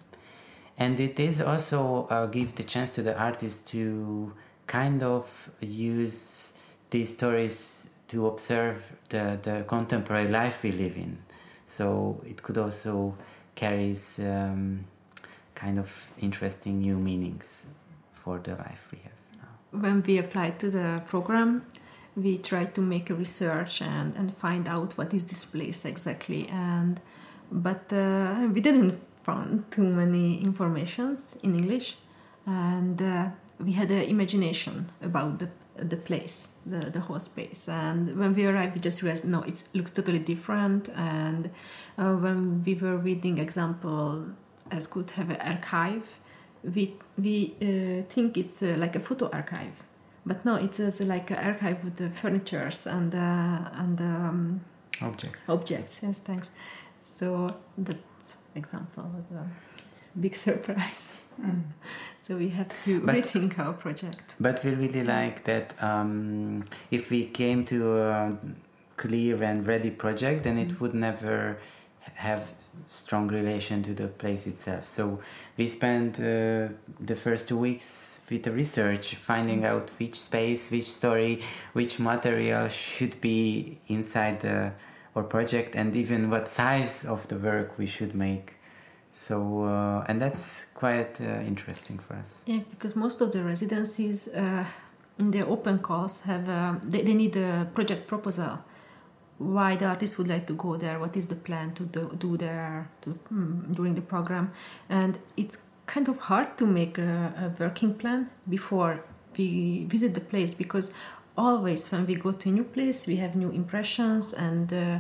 and 0.77 0.99
it 0.99 1.19
is 1.19 1.41
also 1.41 2.07
uh, 2.09 2.25
give 2.25 2.55
the 2.55 2.63
chance 2.63 2.91
to 2.91 3.01
the 3.01 3.17
artist 3.17 3.67
to 3.69 4.33
kind 4.67 5.03
of 5.03 5.49
use 5.61 6.53
these 6.89 7.13
stories 7.13 7.89
to 8.07 8.27
observe 8.27 8.83
the, 9.09 9.39
the 9.41 9.63
contemporary 9.67 10.27
life 10.27 10.63
we 10.63 10.71
live 10.71 10.95
in. 10.95 11.17
So 11.65 12.21
it 12.25 12.43
could 12.43 12.57
also 12.57 13.15
carries 13.55 14.19
um, 14.19 14.85
kind 15.55 15.79
of 15.79 16.11
interesting 16.19 16.79
new 16.79 16.97
meanings 16.97 17.65
for 18.13 18.39
the 18.39 18.51
life 18.51 18.87
we 18.91 18.99
have 19.03 19.13
now. 19.41 19.79
When 19.79 20.03
we 20.03 20.17
applied 20.17 20.59
to 20.59 20.69
the 20.69 21.01
program 21.07 21.65
we 22.15 22.37
tried 22.37 22.73
to 22.75 22.81
make 22.81 23.09
a 23.09 23.15
research 23.15 23.81
and, 23.81 24.15
and 24.15 24.35
find 24.35 24.67
out 24.67 24.97
what 24.97 25.13
is 25.13 25.25
this 25.27 25.45
place 25.45 25.85
exactly. 25.85 26.47
And 26.47 26.99
but 27.51 27.91
uh, 27.91 28.47
we 28.51 28.61
didn't 28.61 29.01
found 29.25 29.49
too 29.71 29.87
many 30.01 30.41
informations 30.49 31.37
in 31.43 31.55
english 31.55 31.97
and 32.45 33.01
uh, 33.01 33.27
we 33.59 33.71
had 33.71 33.89
an 33.91 34.03
imagination 34.03 34.75
about 35.01 35.39
the 35.39 35.49
the 35.91 35.97
place 35.97 36.37
the, 36.65 36.81
the 36.95 37.01
whole 37.01 37.19
space 37.19 37.67
and 37.67 38.17
when 38.17 38.33
we 38.33 38.45
arrived 38.45 38.73
we 38.75 38.79
just 38.79 39.01
realized 39.01 39.25
no 39.25 39.41
it 39.41 39.57
looks 39.73 39.91
totally 39.91 40.19
different 40.19 40.87
and 40.95 41.49
uh, 41.97 42.13
when 42.13 42.63
we 42.63 42.73
were 42.75 42.97
reading 42.97 43.37
example 43.39 44.25
Äskhult 44.71 45.11
have 45.11 45.29
an 45.29 45.41
archive 45.41 46.07
we 46.75 46.95
we 47.17 47.35
uh, 47.61 48.03
think 48.13 48.37
it's 48.37 48.63
uh, 48.63 48.75
like 48.77 48.95
a 48.95 49.01
photo 49.01 49.29
archive 49.31 49.75
but 50.25 50.43
no, 50.43 50.55
it 50.55 50.79
is 50.79 50.99
like 51.01 51.29
an 51.29 51.37
archive 51.37 51.83
with 51.83 51.97
the 51.97 52.09
furnitures 52.09 52.87
and 52.87 53.13
uh, 53.13 53.69
and 53.73 54.01
um, 54.01 54.61
objects. 55.01 55.47
Objects, 55.47 55.99
yes, 56.01 56.19
thanks. 56.19 56.49
So 57.03 57.55
that 57.77 57.97
example 58.55 59.11
was 59.15 59.31
a 59.31 59.47
big 60.19 60.35
surprise. 60.47 61.13
Mm. 61.41 61.63
So 62.21 62.37
we 62.37 62.49
have 62.49 62.69
to 62.85 63.01
but, 63.01 63.15
rethink 63.15 63.59
our 63.59 63.73
project. 63.73 64.35
But 64.39 64.63
we 64.63 64.71
really 64.71 65.03
like 65.03 65.43
that. 65.43 65.73
Um, 65.81 66.63
if 66.91 67.11
we 67.11 67.25
came 67.25 67.65
to 67.65 67.99
a 67.99 68.37
clear 68.97 69.43
and 69.43 69.67
ready 69.67 69.91
project, 69.91 70.43
then 70.43 70.57
it 70.57 70.69
mm. 70.69 70.79
would 70.79 70.93
never 70.93 71.59
have 72.15 72.53
strong 72.87 73.27
relation 73.27 73.83
to 73.83 73.93
the 73.93 74.07
place 74.07 74.47
itself. 74.47 74.87
So 74.87 75.19
we 75.57 75.67
spent 75.67 76.19
uh, 76.19 76.69
the 76.99 77.15
first 77.15 77.47
two 77.47 77.57
weeks 77.57 78.19
with 78.29 78.43
the 78.43 78.51
research, 78.51 79.15
finding 79.15 79.61
mm. 79.61 79.67
out 79.67 79.89
which 79.99 80.19
space, 80.19 80.71
which 80.71 80.87
story, 80.87 81.41
which 81.73 81.99
material 81.99 82.67
should 82.69 83.19
be 83.21 83.79
inside 83.87 84.39
the, 84.39 84.71
our 85.15 85.23
project, 85.23 85.75
and 85.75 85.95
even 85.95 86.29
what 86.29 86.47
size 86.47 87.05
of 87.05 87.27
the 87.27 87.37
work 87.37 87.77
we 87.77 87.85
should 87.85 88.15
make. 88.15 88.53
So, 89.11 89.63
uh, 89.63 90.05
and 90.09 90.21
that's 90.21 90.65
quite 90.73 91.21
uh, 91.21 91.39
interesting 91.47 91.99
for 91.99 92.15
us. 92.15 92.41
Yeah, 92.45 92.59
because 92.69 92.95
most 92.95 93.21
of 93.21 93.31
the 93.31 93.43
residencies 93.43 94.27
uh, 94.27 94.65
in 95.17 95.31
their 95.31 95.47
open 95.47 95.79
calls 95.79 96.21
have 96.23 96.49
um, 96.49 96.81
they, 96.83 97.01
they 97.01 97.13
need 97.13 97.37
a 97.37 97.67
project 97.73 98.07
proposal 98.07 98.59
why 99.37 99.75
the 99.75 99.85
artist 99.85 100.17
would 100.17 100.27
like 100.27 100.47
to 100.47 100.53
go 100.53 100.77
there, 100.77 100.99
what 100.99 101.15
is 101.17 101.27
the 101.27 101.35
plan 101.35 101.73
to 101.73 101.83
do, 101.83 102.11
do 102.17 102.37
there 102.37 102.89
to, 103.01 103.19
mm, 103.33 103.75
during 103.75 103.95
the 103.95 104.01
program, 104.01 104.51
and 104.89 105.19
it's 105.35 105.67
kind 105.85 106.07
of 106.07 106.17
hard 106.17 106.57
to 106.57 106.65
make 106.65 106.97
a, 106.97 107.33
a, 107.37 107.61
working 107.61 107.93
plan 107.93 108.29
before 108.49 109.03
we 109.37 109.85
visit 109.85 110.13
the 110.13 110.21
place 110.21 110.53
because 110.53 110.97
always 111.37 111.91
when 111.91 112.05
we 112.05 112.15
go 112.15 112.31
to 112.31 112.49
a 112.49 112.51
new 112.51 112.63
place 112.63 113.07
we 113.07 113.17
have 113.17 113.35
new 113.35 113.49
impressions 113.49 114.33
and 114.33 114.73
uh, 114.73 114.99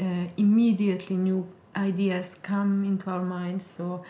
uh, 0.00 0.04
immediately 0.36 1.16
new 1.16 1.46
ideas 1.76 2.34
come 2.42 2.84
into 2.84 3.10
our 3.10 3.22
mind 3.22 3.62
So 3.62 4.04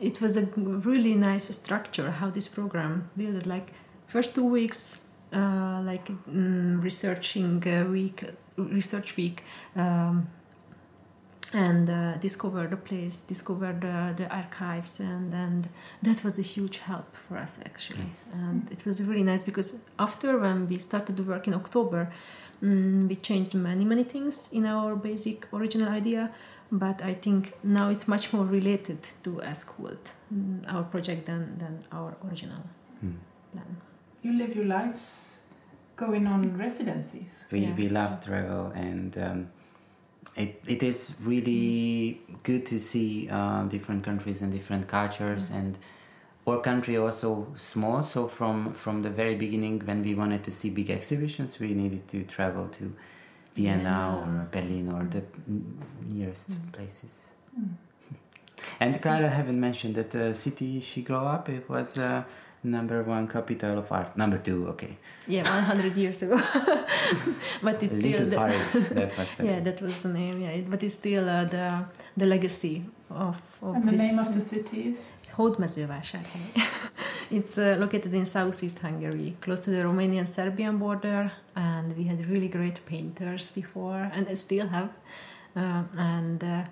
it 0.00 0.20
was 0.20 0.36
a 0.36 0.46
really 0.56 1.14
nice 1.14 1.54
structure 1.54 2.10
how 2.10 2.30
this 2.30 2.48
program 2.48 3.10
built. 3.16 3.46
Like 3.46 3.72
first 4.06 4.34
two 4.34 4.44
weeks, 4.44 5.06
uh, 5.32 5.82
like 5.84 6.06
mm, 6.26 6.82
researching 6.82 7.60
week 7.90 8.24
research 8.56 9.16
week 9.16 9.44
um, 9.76 10.28
and 11.52 11.90
uh, 11.90 12.14
discover 12.18 12.66
the 12.66 12.76
place, 12.76 13.20
discover 13.20 13.72
the, 13.72 14.14
the 14.16 14.32
archives, 14.32 15.00
and, 15.00 15.34
and 15.34 15.68
that 16.02 16.22
was 16.22 16.38
a 16.38 16.42
huge 16.42 16.78
help 16.78 17.16
for 17.16 17.36
us 17.36 17.60
actually. 17.64 18.12
And 18.32 18.70
it 18.70 18.84
was 18.86 19.02
really 19.04 19.24
nice 19.24 19.44
because 19.44 19.84
after 19.98 20.38
when 20.38 20.68
we 20.68 20.78
started 20.78 21.16
to 21.16 21.22
work 21.22 21.48
in 21.48 21.54
October, 21.54 22.12
um, 22.62 23.08
we 23.08 23.16
changed 23.16 23.54
many, 23.54 23.84
many 23.84 24.04
things 24.04 24.52
in 24.52 24.66
our 24.66 24.94
basic 24.94 25.52
original 25.52 25.88
idea, 25.88 26.30
but 26.70 27.02
I 27.02 27.14
think 27.14 27.54
now 27.64 27.88
it's 27.88 28.06
much 28.06 28.32
more 28.32 28.44
related 28.44 29.02
to 29.24 29.30
Äskhult, 29.42 30.12
mm, 30.32 30.72
our 30.72 30.84
project, 30.84 31.26
than, 31.26 31.58
than 31.58 31.82
our 31.90 32.16
original 32.28 32.62
mm. 33.04 33.14
plan. 33.52 33.76
You 34.22 34.34
live 34.34 34.54
your 34.54 34.66
lives 34.66 35.38
going 35.96 36.26
on 36.26 36.56
residencies. 36.56 37.32
We, 37.50 37.60
yeah. 37.60 37.74
we 37.74 37.88
love 37.88 38.24
travel 38.24 38.72
and 38.74 39.16
um, 39.18 39.48
it, 40.36 40.62
it 40.66 40.82
is 40.82 41.14
really 41.22 42.20
good 42.42 42.66
to 42.66 42.78
see 42.78 43.28
uh, 43.30 43.62
different 43.64 44.04
countries 44.04 44.42
and 44.42 44.52
different 44.52 44.86
cultures 44.88 45.50
mm. 45.50 45.56
and 45.56 45.78
our 46.46 46.60
country 46.60 46.96
also 46.96 47.46
small 47.56 48.02
so 48.02 48.26
from 48.26 48.72
from 48.72 49.02
the 49.02 49.10
very 49.10 49.34
beginning 49.34 49.80
when 49.84 50.02
we 50.02 50.14
wanted 50.14 50.42
to 50.42 50.50
see 50.50 50.70
big 50.70 50.90
exhibitions 50.90 51.58
we 51.58 51.74
needed 51.74 52.06
to 52.08 52.22
travel 52.24 52.66
to 52.68 52.92
Vienna 53.54 54.18
or 54.18 54.48
Berlin 54.50 54.92
or 54.92 55.04
the 55.04 55.22
nearest 56.14 56.50
mm. 56.50 56.72
places. 56.72 57.26
Mm. 57.58 57.68
And 58.80 59.00
Klara 59.02 59.30
haven't 59.30 59.58
mentioned 59.58 59.94
that 59.94 60.10
the 60.10 60.34
city 60.34 60.80
she 60.80 61.02
grew 61.02 61.16
up 61.16 61.48
it 61.48 61.68
was 61.68 61.98
uh, 61.98 62.24
number 62.62 63.02
one 63.02 63.26
capital 63.28 63.78
of 63.78 63.90
art. 63.92 64.16
Number 64.16 64.38
two, 64.38 64.68
okay. 64.68 64.96
Yeah, 65.26 65.44
100 65.44 65.96
years 65.96 66.22
ago. 66.22 66.36
but 67.62 67.82
it's 67.82 67.94
still 67.94 68.26
the, 68.28 68.36
Paris. 68.36 68.72
That 68.90 69.16
was 69.18 69.32
the 69.34 69.44
yeah, 69.44 69.50
name. 69.52 69.64
that 69.64 69.82
was 69.82 70.00
the 70.02 70.08
name. 70.08 70.40
Yeah, 70.40 70.60
but 70.68 70.82
it's 70.82 70.94
still 70.94 71.28
uh, 71.28 71.44
the 71.44 71.84
the 72.16 72.26
legacy 72.26 72.84
of. 73.10 73.40
of 73.62 73.76
and 73.76 73.88
the 73.88 73.92
name 73.92 74.18
of 74.18 74.34
the 74.34 74.40
city 74.40 74.80
is. 74.90 74.98
Hódmezővásárhely. 75.30 76.62
it's 77.30 77.56
uh, 77.56 77.76
located 77.78 78.12
in 78.14 78.26
southeast 78.26 78.78
Hungary, 78.82 79.36
close 79.40 79.60
to 79.60 79.70
the 79.70 79.82
Romanian-Serbian 79.84 80.78
border, 80.78 81.30
and 81.54 81.96
we 81.96 82.04
had 82.04 82.28
really 82.28 82.48
great 82.48 82.84
painters 82.84 83.52
before, 83.52 84.10
and 84.12 84.28
I 84.28 84.34
still 84.34 84.66
have. 84.66 84.90
Uh, 85.56 85.84
and 85.96 86.42
uh, 86.42 86.64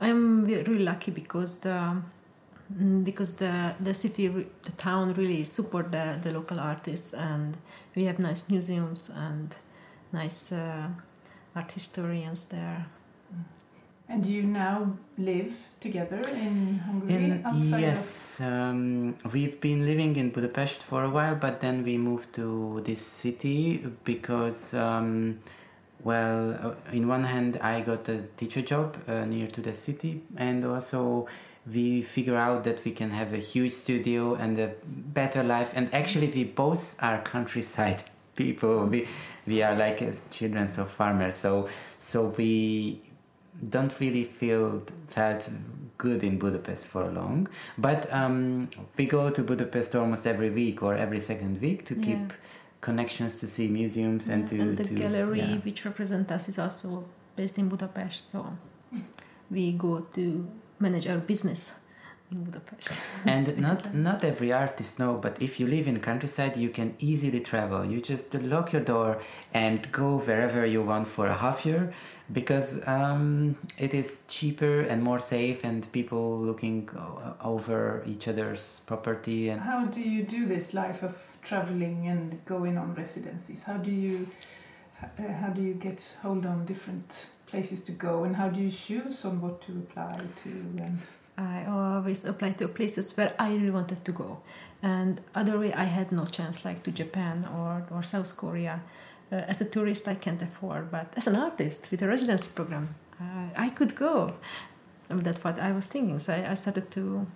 I'm 0.00 0.44
really 0.44 0.78
lucky 0.78 1.10
because 1.10 1.60
the 1.60 1.96
because 3.02 3.36
the 3.36 3.74
the 3.80 3.94
city 3.94 4.28
the 4.28 4.72
town 4.72 5.12
really 5.14 5.44
support 5.44 5.90
the, 5.90 6.18
the 6.22 6.32
local 6.32 6.60
artists 6.60 7.12
and 7.12 7.56
we 7.96 8.04
have 8.04 8.18
nice 8.18 8.44
museums 8.48 9.10
and 9.10 9.56
nice 10.12 10.52
uh, 10.52 10.88
art 11.54 11.72
historians 11.72 12.44
there 12.44 12.86
And 14.10 14.26
you 14.26 14.42
now 14.42 14.96
live 15.18 15.52
together 15.78 16.20
in 16.30 16.78
Hungary? 16.78 17.14
In, 17.14 17.42
outside 17.46 17.80
yes, 17.80 18.40
um, 18.40 19.16
we've 19.32 19.60
been 19.60 19.86
living 19.86 20.16
in 20.16 20.30
Budapest 20.30 20.82
for 20.82 21.04
a 21.04 21.10
while, 21.10 21.36
but 21.36 21.60
then 21.60 21.84
we 21.84 21.96
moved 21.96 22.32
to 22.34 22.82
this 22.84 23.00
city 23.00 23.86
because, 24.04 24.74
um, 24.74 25.38
well, 26.04 26.58
uh, 26.62 26.92
in 26.92 27.08
one 27.08 27.24
hand, 27.24 27.58
I 27.62 27.80
got 27.80 28.08
a 28.08 28.22
teacher 28.36 28.62
job 28.62 28.96
uh, 29.08 29.24
near 29.24 29.46
to 29.48 29.60
the 29.60 29.74
city, 29.74 30.22
and 30.36 30.64
also 30.64 31.26
we 31.70 32.02
figure 32.02 32.36
out 32.36 32.64
that 32.64 32.84
we 32.84 32.92
can 32.92 33.10
have 33.10 33.32
a 33.34 33.38
huge 33.38 33.72
studio 33.72 34.34
and 34.34 34.58
a 34.58 34.72
better 34.86 35.42
life. 35.42 35.72
And 35.74 35.92
actually, 35.94 36.28
we 36.28 36.44
both 36.44 36.96
are 37.02 37.20
countryside 37.22 38.02
people. 38.36 38.86
We 38.86 39.06
we 39.46 39.62
are 39.62 39.74
like 39.74 40.00
uh, 40.02 40.12
children 40.30 40.64
of 40.64 40.90
farmers, 40.90 41.34
so 41.34 41.68
so 41.98 42.32
we 42.36 43.02
don't 43.68 43.92
really 44.00 44.24
feel 44.24 44.82
felt 45.08 45.48
good 45.98 46.22
in 46.24 46.38
Budapest 46.38 46.86
for 46.86 47.06
long. 47.08 47.46
But 47.76 48.10
um, 48.12 48.70
we 48.96 49.04
go 49.04 49.28
to 49.28 49.42
Budapest 49.42 49.94
almost 49.94 50.26
every 50.26 50.48
week 50.48 50.82
or 50.82 50.94
every 50.94 51.20
second 51.20 51.60
week 51.60 51.84
to 51.86 51.94
Yeah. 51.94 52.04
keep 52.06 52.32
connections 52.80 53.38
to 53.40 53.46
see 53.46 53.68
museums 53.68 54.28
and 54.28 54.48
to 54.48 54.58
and 54.60 54.76
the 54.76 54.84
to, 54.84 54.94
gallery 54.94 55.40
yeah. 55.40 55.56
which 55.58 55.84
represents 55.84 56.30
us 56.32 56.48
is 56.48 56.58
also 56.58 57.04
based 57.36 57.58
in 57.58 57.68
Budapest, 57.68 58.32
so 58.32 58.56
we 59.50 59.72
go 59.72 60.00
to 60.14 60.48
manage 60.78 61.06
our 61.06 61.18
business 61.18 61.80
in 62.30 62.44
Budapest. 62.44 62.92
and 63.26 63.58
not 63.58 63.94
not 63.94 64.24
every 64.24 64.52
artist 64.52 64.98
know 64.98 65.14
but 65.14 65.40
if 65.40 65.58
you 65.58 65.66
live 65.66 65.86
in 65.86 65.98
countryside 66.00 66.56
you 66.56 66.70
can 66.70 66.94
easily 66.98 67.40
travel 67.40 67.84
you 67.84 68.00
just 68.00 68.34
lock 68.34 68.72
your 68.72 68.82
door 68.82 69.20
and 69.52 69.90
go 69.92 70.18
wherever 70.18 70.64
you 70.64 70.82
want 70.82 71.06
for 71.08 71.26
a 71.26 71.34
half 71.34 71.66
year 71.66 71.92
because 72.32 72.86
um, 72.86 73.56
it 73.78 73.92
is 73.92 74.22
cheaper 74.28 74.82
and 74.82 75.02
more 75.02 75.18
safe 75.18 75.64
and 75.64 75.90
people 75.92 76.38
looking 76.38 76.88
over 77.42 78.04
each 78.06 78.28
other's 78.28 78.80
property 78.86 79.48
and 79.48 79.60
How 79.60 79.84
do 79.86 80.00
you 80.00 80.22
do 80.22 80.46
this 80.46 80.72
life 80.72 81.02
of 81.02 81.16
traveling 81.42 82.06
and 82.06 82.44
going 82.44 82.78
on 82.78 82.94
residencies? 82.94 83.62
How 83.64 83.78
do 83.78 83.90
you 83.90 84.28
uh, 85.02 85.32
how 85.40 85.48
do 85.48 85.62
you 85.62 85.74
get 85.74 86.00
hold 86.22 86.46
on 86.46 86.66
different 86.66 87.30
places 87.46 87.80
to 87.82 87.92
go, 87.92 88.24
and 88.24 88.36
how 88.36 88.48
do 88.48 88.60
you 88.60 88.70
choose 88.70 89.24
on 89.24 89.40
what 89.40 89.60
to 89.62 89.72
apply 89.72 90.20
to? 90.42 90.50
And 90.76 90.98
I 91.40 91.64
always 91.68 92.24
applied 92.24 92.58
to 92.58 92.68
places 92.68 93.16
where 93.16 93.34
I 93.38 93.52
really 93.52 93.70
wanted 93.70 94.04
to 94.04 94.12
go, 94.12 94.40
and 94.82 95.20
other 95.34 95.58
way 95.58 95.72
I 95.72 95.84
had 95.84 96.12
no 96.12 96.26
chance, 96.26 96.64
like 96.64 96.82
to 96.82 96.90
Japan 96.90 97.48
or 97.56 97.86
or 97.90 98.02
South 98.02 98.36
Korea. 98.36 98.80
Uh, 99.32 99.36
as 99.46 99.60
a 99.60 99.70
tourist, 99.70 100.08
I 100.08 100.16
can't 100.16 100.42
afford, 100.42 100.90
but 100.90 101.06
as 101.16 101.28
an 101.28 101.36
artist 101.36 101.88
with 101.90 102.02
a 102.02 102.08
residency 102.08 102.50
program, 102.52 102.96
I, 103.56 103.68
could 103.70 103.94
go. 103.94 104.34
That's 105.08 105.44
what 105.44 105.60
I 105.60 105.70
was 105.72 105.86
thinking. 105.86 106.18
So 106.18 106.32
I, 106.34 106.50
I 106.50 106.54
started 106.54 106.90
to 106.92 107.26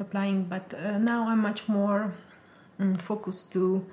applying, 0.00 0.44
but 0.44 0.72
uh, 0.74 0.98
now 0.98 1.28
I'm 1.28 1.40
much 1.40 1.68
more 1.68 2.12
mm, 2.80 3.00
focused 3.00 3.52
to. 3.52 3.84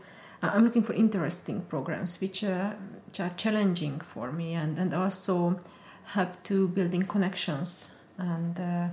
uh, 0.41 0.51
I'm 0.53 0.63
looking 0.63 0.83
for 0.83 0.93
interesting 0.93 1.61
programs 1.61 2.21
which, 2.21 2.43
uh, 2.43 2.71
which 3.05 3.19
are 3.19 3.31
challenging 3.35 3.99
for 3.99 4.31
me 4.31 4.53
and, 4.53 4.77
and 4.77 4.93
also 4.93 5.59
help 6.05 6.41
to 6.43 6.67
building 6.69 7.03
connections 7.03 7.95
and 8.17 8.59
uh, 8.59 8.88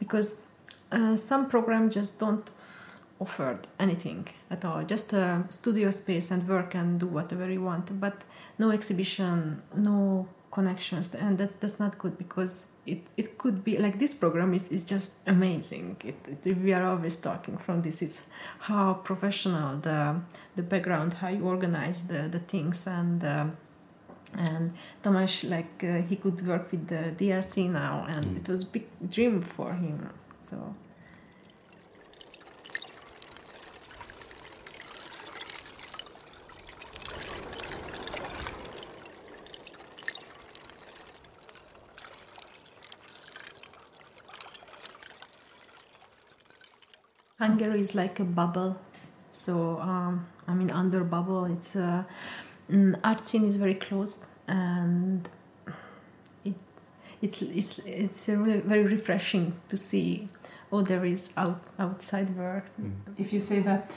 because 0.00 0.48
uh, 0.90 1.14
some 1.14 1.48
programs 1.48 1.94
just 1.94 2.18
don't 2.18 2.50
offer 3.20 3.60
anything 3.78 4.26
at 4.50 4.64
all. 4.64 4.82
Just 4.82 5.12
a 5.12 5.44
studio 5.48 5.90
space 5.90 6.32
and 6.32 6.48
work 6.48 6.74
and 6.74 6.98
do 6.98 7.06
whatever 7.06 7.48
you 7.48 7.62
want 7.62 8.00
but 8.00 8.24
no 8.58 8.70
exhibition 8.70 9.62
no 9.76 10.26
connections 10.50 11.14
and 11.14 11.38
that, 11.38 11.60
that's 11.60 11.78
not 11.78 11.96
good 11.98 12.18
because 12.18 12.70
it, 12.86 13.06
it 13.16 13.38
could 13.38 13.62
be 13.62 13.78
like 13.78 13.98
this 13.98 14.14
program 14.14 14.52
is, 14.54 14.68
is 14.68 14.84
just 14.84 15.14
amazing. 15.26 15.96
It, 16.04 16.16
it, 16.44 16.56
we 16.58 16.72
are 16.72 16.84
always 16.84 17.16
talking 17.16 17.56
from 17.58 17.82
this. 17.82 18.02
It's 18.02 18.22
how 18.58 18.94
professional 18.94 19.78
the 19.78 20.20
the 20.56 20.62
background 20.62 21.14
how 21.14 21.28
you 21.28 21.44
organize 21.44 22.08
the, 22.08 22.28
the 22.28 22.40
things 22.40 22.86
and 22.86 23.22
um, 23.24 23.56
and 24.36 24.72
Tamas 25.02 25.44
like 25.44 25.82
uh, 25.84 26.02
he 26.02 26.16
could 26.16 26.46
work 26.46 26.70
with 26.70 26.86
the 26.88 27.12
DRC 27.18 27.68
now 27.68 28.06
and 28.08 28.24
Mm. 28.24 28.36
it 28.38 28.48
was 28.48 28.64
big 28.64 28.86
dream 29.08 29.42
for 29.42 29.72
him 29.74 30.08
so 30.38 30.74
Hungary 47.38 47.80
is 47.80 47.94
like 47.94 48.20
a 48.20 48.24
bubble. 48.24 48.76
So 49.30 49.78
um, 49.80 50.26
I 50.46 50.54
mean, 50.54 50.70
under 50.70 51.04
bubble, 51.04 51.44
it's 51.46 51.76
uh, 51.76 52.04
mm, 52.70 52.98
art 53.04 53.26
scene 53.26 53.44
is 53.48 53.56
very 53.56 53.74
closed, 53.74 54.26
and 54.48 55.28
it 56.44 56.54
it's 57.22 57.42
it's 57.42 57.78
it's 57.86 58.28
really 58.28 58.60
very 58.60 58.84
refreshing 58.84 59.54
to 59.68 59.76
see. 59.76 60.28
Oh, 60.72 60.82
there 60.82 61.04
is 61.04 61.32
out 61.36 61.60
outside 61.78 62.36
work. 62.36 62.66
if 63.18 63.32
you 63.32 63.38
say 63.40 63.60
that 63.60 63.94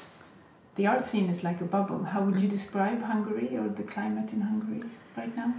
the 0.75 0.87
art 0.87 1.05
scene 1.05 1.29
is 1.29 1.43
like 1.43 1.61
a 1.61 1.65
bubble, 1.65 2.03
how 2.03 2.21
would 2.23 2.39
you 2.39 2.47
describe 2.49 3.01
Hungary 3.03 3.55
or 3.57 3.69
the 3.69 3.83
climate 3.83 4.33
in 4.33 4.41
Hungary 4.41 4.81
right 5.17 5.35
now? 5.35 5.53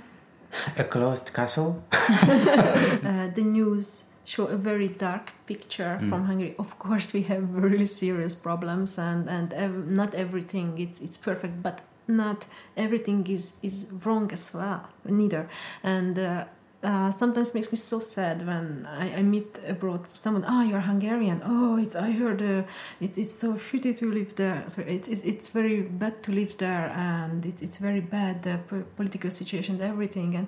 a 0.77 0.85
closed 0.85 1.33
castle 1.35 1.83
uh, 1.93 3.29
the 3.35 3.43
news 3.45 4.05
show 4.25 4.47
a 4.47 4.57
very 4.57 4.87
dark 4.89 5.33
picture 5.47 5.99
Mm. 6.01 6.09
from 6.11 6.25
Hungary. 6.27 6.55
Of 6.59 6.79
course, 6.79 7.13
we 7.13 7.23
have 7.23 7.45
really 7.55 7.87
serious 7.87 8.35
problems, 8.35 8.99
and 8.99 9.29
and 9.29 9.53
ev- 9.53 9.87
not 9.89 10.15
everything 10.15 10.79
it's 10.79 11.01
it's 11.01 11.17
perfect, 11.17 11.63
but 11.63 11.81
not 12.07 12.47
everything 12.77 13.27
is 13.29 13.61
is 13.63 13.93
wrong 14.05 14.33
as 14.33 14.55
well. 14.55 14.89
Neither, 15.05 15.49
and. 15.83 16.19
Uh, 16.19 16.45
uh, 16.85 17.11
sometimes 17.11 17.55
makes 17.55 17.73
me 17.73 17.79
so 17.79 17.99
sad 17.99 18.47
when 18.47 18.87
I, 18.87 19.15
I 19.15 19.23
meet 19.23 19.59
abroad 19.67 20.07
someone. 20.13 20.45
Ah, 20.47 20.63
you're 20.63 20.81
Hungarian. 20.81 21.41
Oh, 21.45 21.79
it's 21.79 21.97
I 21.97 22.11
heard 22.11 22.43
uh, 22.43 22.65
it's 23.01 23.17
it's 23.17 23.33
so 23.33 23.55
shitty 23.55 23.97
to 23.97 24.13
live 24.13 24.37
there. 24.37 24.65
So 24.69 24.83
it's 24.83 25.09
it's, 25.09 25.23
it's 25.23 25.49
very 25.49 25.81
bad 25.81 26.23
to 26.25 26.33
live 26.33 26.59
there, 26.59 26.93
and 26.95 27.45
it's 27.47 27.63
it's 27.63 27.79
very 27.79 28.01
bad 28.01 28.43
the 28.43 28.61
po- 28.69 28.85
political 28.97 29.31
situation, 29.31 29.81
everything. 29.81 30.37
And 30.37 30.47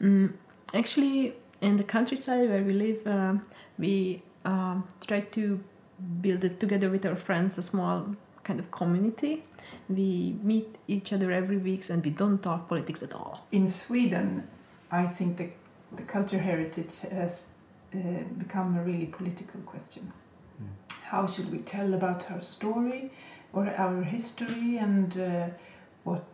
mm, 0.00 0.32
actually, 0.72 1.34
in 1.60 1.76
the 1.76 1.84
countryside 1.84 2.48
where 2.48 2.62
we 2.62 2.72
live, 2.72 3.06
uh, 3.06 3.34
we 3.78 4.22
um, 4.46 4.88
try 5.06 5.20
to 5.20 5.60
build 6.22 6.44
it 6.44 6.58
together 6.58 6.90
with 6.90 7.04
our 7.04 7.16
friends 7.16 7.58
a 7.58 7.62
small 7.62 8.16
kind 8.46 8.60
of 8.60 8.70
community. 8.70 9.42
We 9.88 10.36
meet 10.42 10.68
each 10.86 11.12
other 11.12 11.30
every 11.32 11.58
week, 11.58 11.90
and 11.90 12.04
we 12.04 12.10
don't 12.10 12.40
talk 12.42 12.68
politics 12.68 13.02
at 13.02 13.12
all. 13.12 13.46
In 13.50 13.68
Sweden, 13.70 14.48
I 14.90 15.06
think 15.16 15.36
the, 15.36 15.48
the 15.98 16.02
culture 16.02 16.38
heritage 16.38 17.00
has 17.10 17.42
uh, 17.94 17.98
become 18.38 18.78
a 18.78 18.82
really 18.82 19.06
political 19.06 19.60
question. 19.72 20.12
Mm. 20.62 21.02
How 21.12 21.26
should 21.26 21.50
we 21.52 21.58
tell 21.58 21.94
about 21.94 22.30
our 22.30 22.42
story 22.42 23.10
or 23.52 23.68
our 23.84 24.02
history, 24.02 24.78
and 24.78 25.18
uh, 25.18 25.48
what 26.04 26.24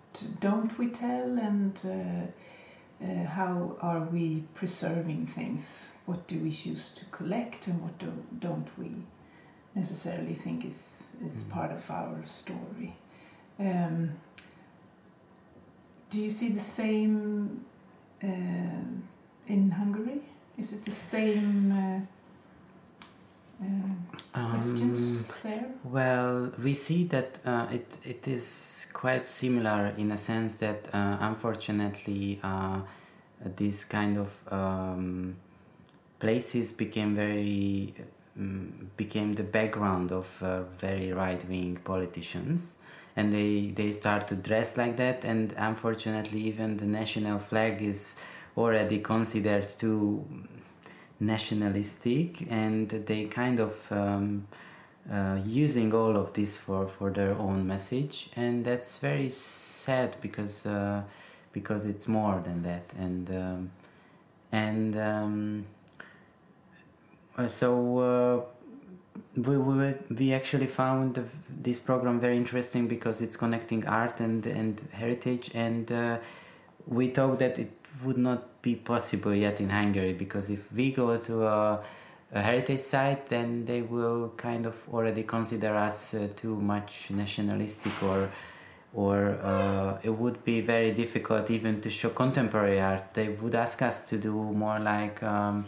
don't 0.41 0.79
we 0.79 0.89
tell, 0.89 1.39
and 1.39 1.79
uh, 1.85 3.05
uh, 3.05 3.27
how 3.27 3.77
are 3.81 4.05
we 4.13 4.45
preserving 4.55 5.27
things? 5.27 5.89
What 6.07 6.27
do 6.27 6.39
we 6.39 6.51
choose 6.51 6.95
to 6.99 7.05
collect, 7.07 7.67
and 7.69 7.83
what 7.83 7.99
do, 7.99 8.13
don't 8.39 8.69
we 8.79 8.91
necessarily 9.75 10.35
think 10.35 10.65
is, 10.65 11.02
is 11.27 11.35
Mm. 11.45 11.51
part 11.51 11.71
of 11.73 11.91
our 11.91 12.25
story? 12.27 12.95
Um, 13.59 14.11
do 16.11 16.21
you 16.21 16.31
see 16.31 16.51
the 16.51 16.61
same 16.61 17.65
um 18.23 19.03
in 19.47 19.71
Hungary? 19.71 20.21
Is 20.59 20.73
it 20.73 20.85
the 20.85 20.93
same 20.93 21.73
uh, 21.73 22.01
uh, 23.65 24.51
questions 24.51 25.21
Um, 25.21 25.27
there? 25.43 25.67
Well, 25.85 26.53
we 26.63 26.75
see 26.75 27.05
that 27.09 27.39
uh, 27.45 27.67
it 27.73 27.99
it 28.05 28.29
is 28.29 28.87
quite 28.93 29.25
similar 29.25 29.95
in 29.97 30.13
a 30.13 30.17
sense 30.17 30.55
that 30.59 30.89
uh, 30.95 31.17
unfortunately 31.21 32.39
uh, 32.43 32.81
these 33.57 33.85
kind 33.85 34.19
of 34.19 34.43
um, 34.53 35.37
places 36.19 36.73
became 36.73 37.15
very 37.17 37.95
um, 38.39 38.91
became 38.97 39.35
the 39.35 39.43
background 39.43 40.13
of 40.13 40.43
uh, 40.43 40.63
very 40.79 41.13
right 41.13 41.47
wing 41.49 41.79
politicians. 41.85 42.79
And 43.15 43.33
they, 43.33 43.73
they 43.75 43.93
start 43.93 44.27
to 44.29 44.35
dress 44.35 44.79
like 44.79 44.97
that, 44.97 45.25
and 45.27 45.55
unfortunately, 45.59 46.41
even 46.41 46.79
the 46.79 46.87
national 46.87 47.39
flag 47.41 47.83
is 47.83 48.17
already 48.57 49.01
considered 49.01 49.69
too 49.69 50.25
nationalistic, 51.21 52.47
and 52.51 52.89
they 52.89 53.25
kind 53.27 53.61
of 53.61 53.93
um, 53.93 54.47
uh, 55.11 55.39
using 55.45 55.93
all 55.93 56.17
of 56.17 56.33
this 56.33 56.57
for, 56.57 56.89
for 56.89 57.11
their 57.11 57.33
own 57.33 57.67
message, 57.67 58.31
and 58.37 58.65
that's 58.65 58.99
very 58.99 59.31
sad 59.31 60.17
because 60.21 60.67
uh, 60.67 61.03
because 61.53 61.85
it's 61.85 62.09
more 62.09 62.41
than 62.45 62.63
that, 62.63 62.95
and 62.99 63.31
um, 63.31 63.71
and 64.53 64.97
um, 64.97 65.67
so 67.47 67.99
uh, 67.99 68.41
we, 69.37 69.57
we 69.57 69.95
we 70.11 70.33
actually 70.33 70.67
found 70.67 71.19
this 71.49 71.81
program 71.81 72.21
very 72.21 72.37
interesting 72.37 72.89
because 72.89 73.21
it's 73.21 73.37
connecting 73.37 73.87
art 73.87 74.21
and 74.21 74.47
and 74.47 74.83
heritage, 74.93 75.51
and 75.55 75.91
uh, 75.91 76.19
we 76.87 77.09
thought 77.09 77.39
that 77.39 77.59
it 77.59 77.73
would 78.05 78.19
not 78.19 78.63
be 78.63 78.75
possible 78.75 79.35
yet 79.35 79.61
in 79.61 79.71
Hungary 79.71 80.13
because 80.13 80.51
if 80.51 80.73
we 80.73 80.93
go 80.93 81.17
to 81.17 81.47
a, 81.47 81.83
a 82.33 82.41
heritage 82.41 82.81
site, 82.81 83.27
then 83.27 83.65
they 83.65 83.83
will 83.83 84.33
kind 84.37 84.67
of 84.67 84.75
already 84.93 85.23
consider 85.23 85.75
us 85.75 86.15
uh, 86.15 86.29
too 86.37 86.57
much 86.57 87.11
nationalistic 87.11 87.93
or 88.03 88.31
or 88.95 89.39
uh, 89.43 89.99
it 90.03 90.11
would 90.11 90.45
be 90.45 90.61
very 90.61 90.93
difficult 90.93 91.51
even 91.51 91.81
to 91.81 91.89
show 91.89 92.11
contemporary 92.11 92.79
art. 92.79 93.15
They 93.15 93.31
would 93.31 93.55
ask 93.55 93.81
us 93.81 94.07
to 94.11 94.19
do 94.19 94.33
more 94.33 94.79
like 94.79 95.23
um, 95.23 95.65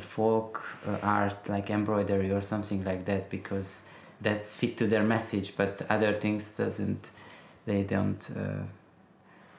folk 0.00 0.62
uh, 0.86 0.98
art, 1.02 1.48
like 1.48 1.70
embroidery 1.70 2.30
or 2.30 2.40
something 2.40 2.84
like 2.84 3.04
that, 3.04 3.30
because 3.30 3.84
that's 4.20 4.54
fit 4.54 4.76
to 4.78 4.86
their 4.86 5.02
message. 5.02 5.56
But 5.56 5.82
other 5.88 6.18
things 6.18 6.50
doesn't. 6.56 7.10
They 7.66 7.82
don't 7.82 8.30
uh, 8.36 8.64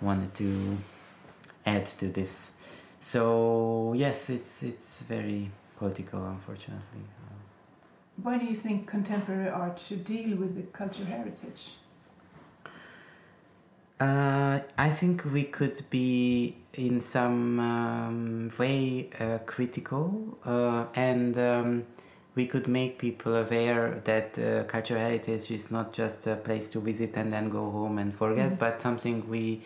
want 0.01 0.33
to 0.35 0.77
add 1.65 1.85
to 1.85 2.07
this. 2.07 2.51
So 2.99 3.93
yes, 3.95 4.29
it's 4.29 4.63
it's 4.63 5.01
very 5.01 5.51
political, 5.77 6.25
unfortunately. 6.25 7.05
Why 8.21 8.37
do 8.37 8.45
you 8.45 8.55
think 8.55 8.87
contemporary 8.87 9.49
art 9.49 9.79
should 9.79 10.05
deal 10.05 10.37
with 10.37 10.55
the 10.55 10.63
cultural 10.63 11.07
heritage? 11.07 11.71
Uh, 13.99 14.59
I 14.77 14.89
think 14.89 15.25
we 15.25 15.43
could 15.43 15.89
be 15.89 16.57
in 16.73 17.01
some 17.01 17.59
um, 17.59 18.51
way 18.57 19.09
uh, 19.19 19.39
critical 19.45 20.37
uh, 20.45 20.85
and 20.95 21.37
um, 21.37 21.85
we 22.35 22.47
could 22.47 22.67
make 22.67 22.97
people 22.97 23.35
aware 23.35 24.01
that 24.05 24.39
uh, 24.39 24.63
cultural 24.63 25.01
heritage 25.01 25.51
is 25.51 25.69
not 25.69 25.91
just 25.91 26.27
a 26.27 26.35
place 26.37 26.69
to 26.69 26.79
visit 26.79 27.17
and 27.17 27.33
then 27.33 27.49
go 27.49 27.69
home 27.69 27.97
and 27.97 28.15
forget, 28.15 28.51
mm. 28.51 28.59
but 28.59 28.81
something 28.81 29.27
we 29.29 29.61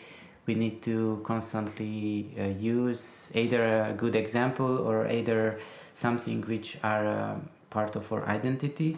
we 0.47 0.53
need 0.53 0.81
to 0.83 1.19
constantly 1.23 2.29
uh, 2.39 2.43
use 2.43 3.31
either 3.33 3.87
a 3.89 3.93
good 3.93 4.15
example 4.15 4.77
or 4.77 5.07
either 5.07 5.59
something 5.93 6.41
which 6.41 6.77
are 6.83 7.07
uh, 7.07 7.35
part 7.71 7.95
of 7.95 8.11
our 8.13 8.23
identity. 8.27 8.95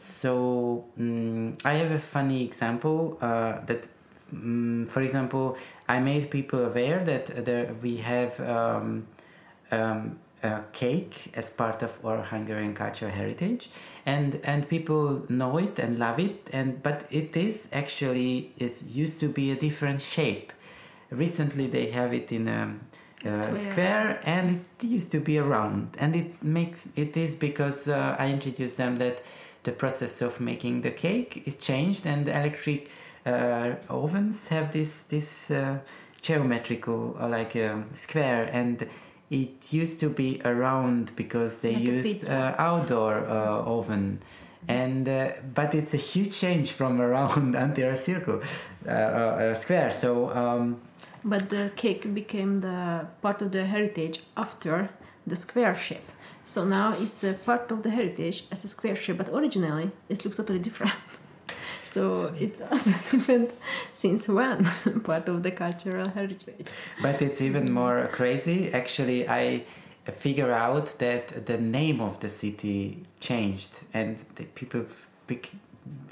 So 0.00 0.84
um, 0.98 1.56
I 1.64 1.74
have 1.74 1.92
a 1.92 1.98
funny 1.98 2.44
example 2.44 3.18
that 3.20 3.86
um, 4.32 4.86
for 4.88 5.02
example, 5.02 5.56
I 5.88 5.98
made 5.98 6.30
people 6.30 6.64
aware 6.64 7.04
that 7.04 7.44
there 7.44 7.74
we 7.82 7.98
have 7.98 8.38
um, 8.40 9.06
um, 9.70 10.18
a 10.42 10.62
cake 10.72 11.30
as 11.34 11.50
part 11.50 11.82
of 11.82 11.98
our 12.04 12.22
Hungarian 12.22 12.74
cultural 12.74 13.10
heritage, 13.10 13.70
and 14.06 14.40
and 14.44 14.68
people 14.68 15.24
know 15.28 15.58
it 15.58 15.78
and 15.78 15.98
love 15.98 16.18
it, 16.18 16.50
and 16.52 16.82
but 16.82 17.06
it 17.10 17.36
is 17.36 17.70
actually 17.72 18.52
is 18.58 18.88
used 18.88 19.20
to 19.20 19.28
be 19.28 19.50
a 19.50 19.56
different 19.56 20.00
shape. 20.00 20.52
Recently, 21.10 21.66
they 21.66 21.90
have 21.90 22.12
it 22.12 22.30
in 22.30 22.46
a 22.48 22.74
uh, 23.24 23.28
square. 23.28 23.56
square. 23.56 24.20
and 24.24 24.64
it 24.78 24.84
used 24.86 25.12
to 25.12 25.20
be 25.20 25.36
a 25.36 25.42
round 25.44 25.94
and 25.98 26.16
it 26.16 26.42
makes 26.42 26.88
it 26.96 27.16
is 27.18 27.34
because 27.34 27.86
uh, 27.86 28.16
i 28.18 28.26
introduced 28.28 28.78
them 28.78 28.96
that 28.98 29.22
the 29.64 29.72
process 29.72 30.22
of 30.22 30.40
making 30.40 30.80
the 30.80 30.90
cake 30.90 31.42
is 31.44 31.56
changed 31.58 32.06
and 32.06 32.24
the 32.26 32.34
electric 32.34 32.88
ovens 33.26 34.48
have 34.48 34.72
this 34.72 35.04
this 35.04 35.50
uh, 35.50 35.78
geometrical 36.22 37.16
uh, 37.20 37.28
like 37.28 37.56
um, 37.56 37.86
square 37.92 38.48
and 38.52 38.86
it 39.30 39.72
used 39.72 40.00
to 40.00 40.08
be 40.08 40.40
around 40.44 41.14
because 41.16 41.60
they 41.60 41.74
like 41.74 41.82
used 41.82 42.28
uh, 42.28 42.54
outdoor 42.58 43.26
uh, 43.28 43.62
oven. 43.76 44.20
And 44.68 45.08
uh, 45.08 45.32
but 45.54 45.74
it's 45.74 45.94
a 45.94 45.96
huge 45.96 46.38
change 46.38 46.72
from 46.72 47.00
around 47.00 47.54
a 47.78 47.96
circle 47.96 48.40
a 48.84 49.54
square. 49.54 49.90
So 49.90 50.30
um, 50.30 50.80
but 51.24 51.48
the 51.48 51.70
cake 51.76 52.12
became 52.12 52.60
the 52.60 53.06
part 53.22 53.40
of 53.42 53.52
the 53.52 53.64
heritage 53.64 54.20
after 54.36 54.90
the 55.26 55.36
square 55.36 55.74
shape. 55.74 56.08
So 56.44 56.64
now 56.64 56.94
it's 56.98 57.22
a 57.24 57.34
part 57.34 57.70
of 57.70 57.82
the 57.82 57.90
heritage 57.90 58.44
as 58.50 58.64
a 58.64 58.68
square 58.68 58.96
shape 58.96 59.18
but 59.18 59.28
originally 59.28 59.90
it 60.08 60.24
looks 60.24 60.36
totally 60.36 60.58
different 60.58 60.92
so 61.90 62.32
it's 62.38 62.60
also 62.60 62.90
different 63.10 63.50
since 63.92 64.28
when 64.28 64.64
part 65.04 65.28
of 65.28 65.42
the 65.42 65.50
cultural 65.50 66.08
heritage. 66.08 66.66
But 67.02 67.20
it's 67.20 67.40
even 67.40 67.72
more 67.72 68.08
crazy. 68.12 68.72
Actually, 68.72 69.28
I 69.28 69.64
figure 70.12 70.52
out 70.52 70.98
that 70.98 71.46
the 71.46 71.58
name 71.58 72.00
of 72.00 72.20
the 72.20 72.28
city 72.28 73.04
changed, 73.20 73.80
and 73.92 74.18
the 74.36 74.44
people 74.44 74.86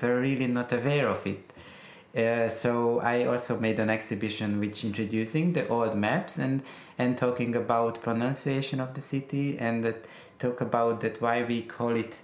were 0.00 0.20
really 0.20 0.46
not 0.46 0.72
aware 0.72 1.08
of 1.08 1.26
it. 1.26 1.52
Uh, 2.16 2.48
so 2.48 3.00
I 3.00 3.26
also 3.26 3.60
made 3.60 3.78
an 3.78 3.90
exhibition 3.90 4.58
which 4.58 4.84
introducing 4.84 5.52
the 5.52 5.68
old 5.68 5.94
maps 5.94 6.38
and 6.38 6.62
and 6.98 7.16
talking 7.16 7.54
about 7.54 8.02
pronunciation 8.02 8.80
of 8.80 8.94
the 8.94 9.00
city 9.00 9.56
and 9.58 9.84
that 9.84 10.06
talk 10.38 10.60
about 10.60 11.00
that 11.02 11.20
why 11.20 11.44
we 11.44 11.62
call 11.62 11.94
it 11.94 12.16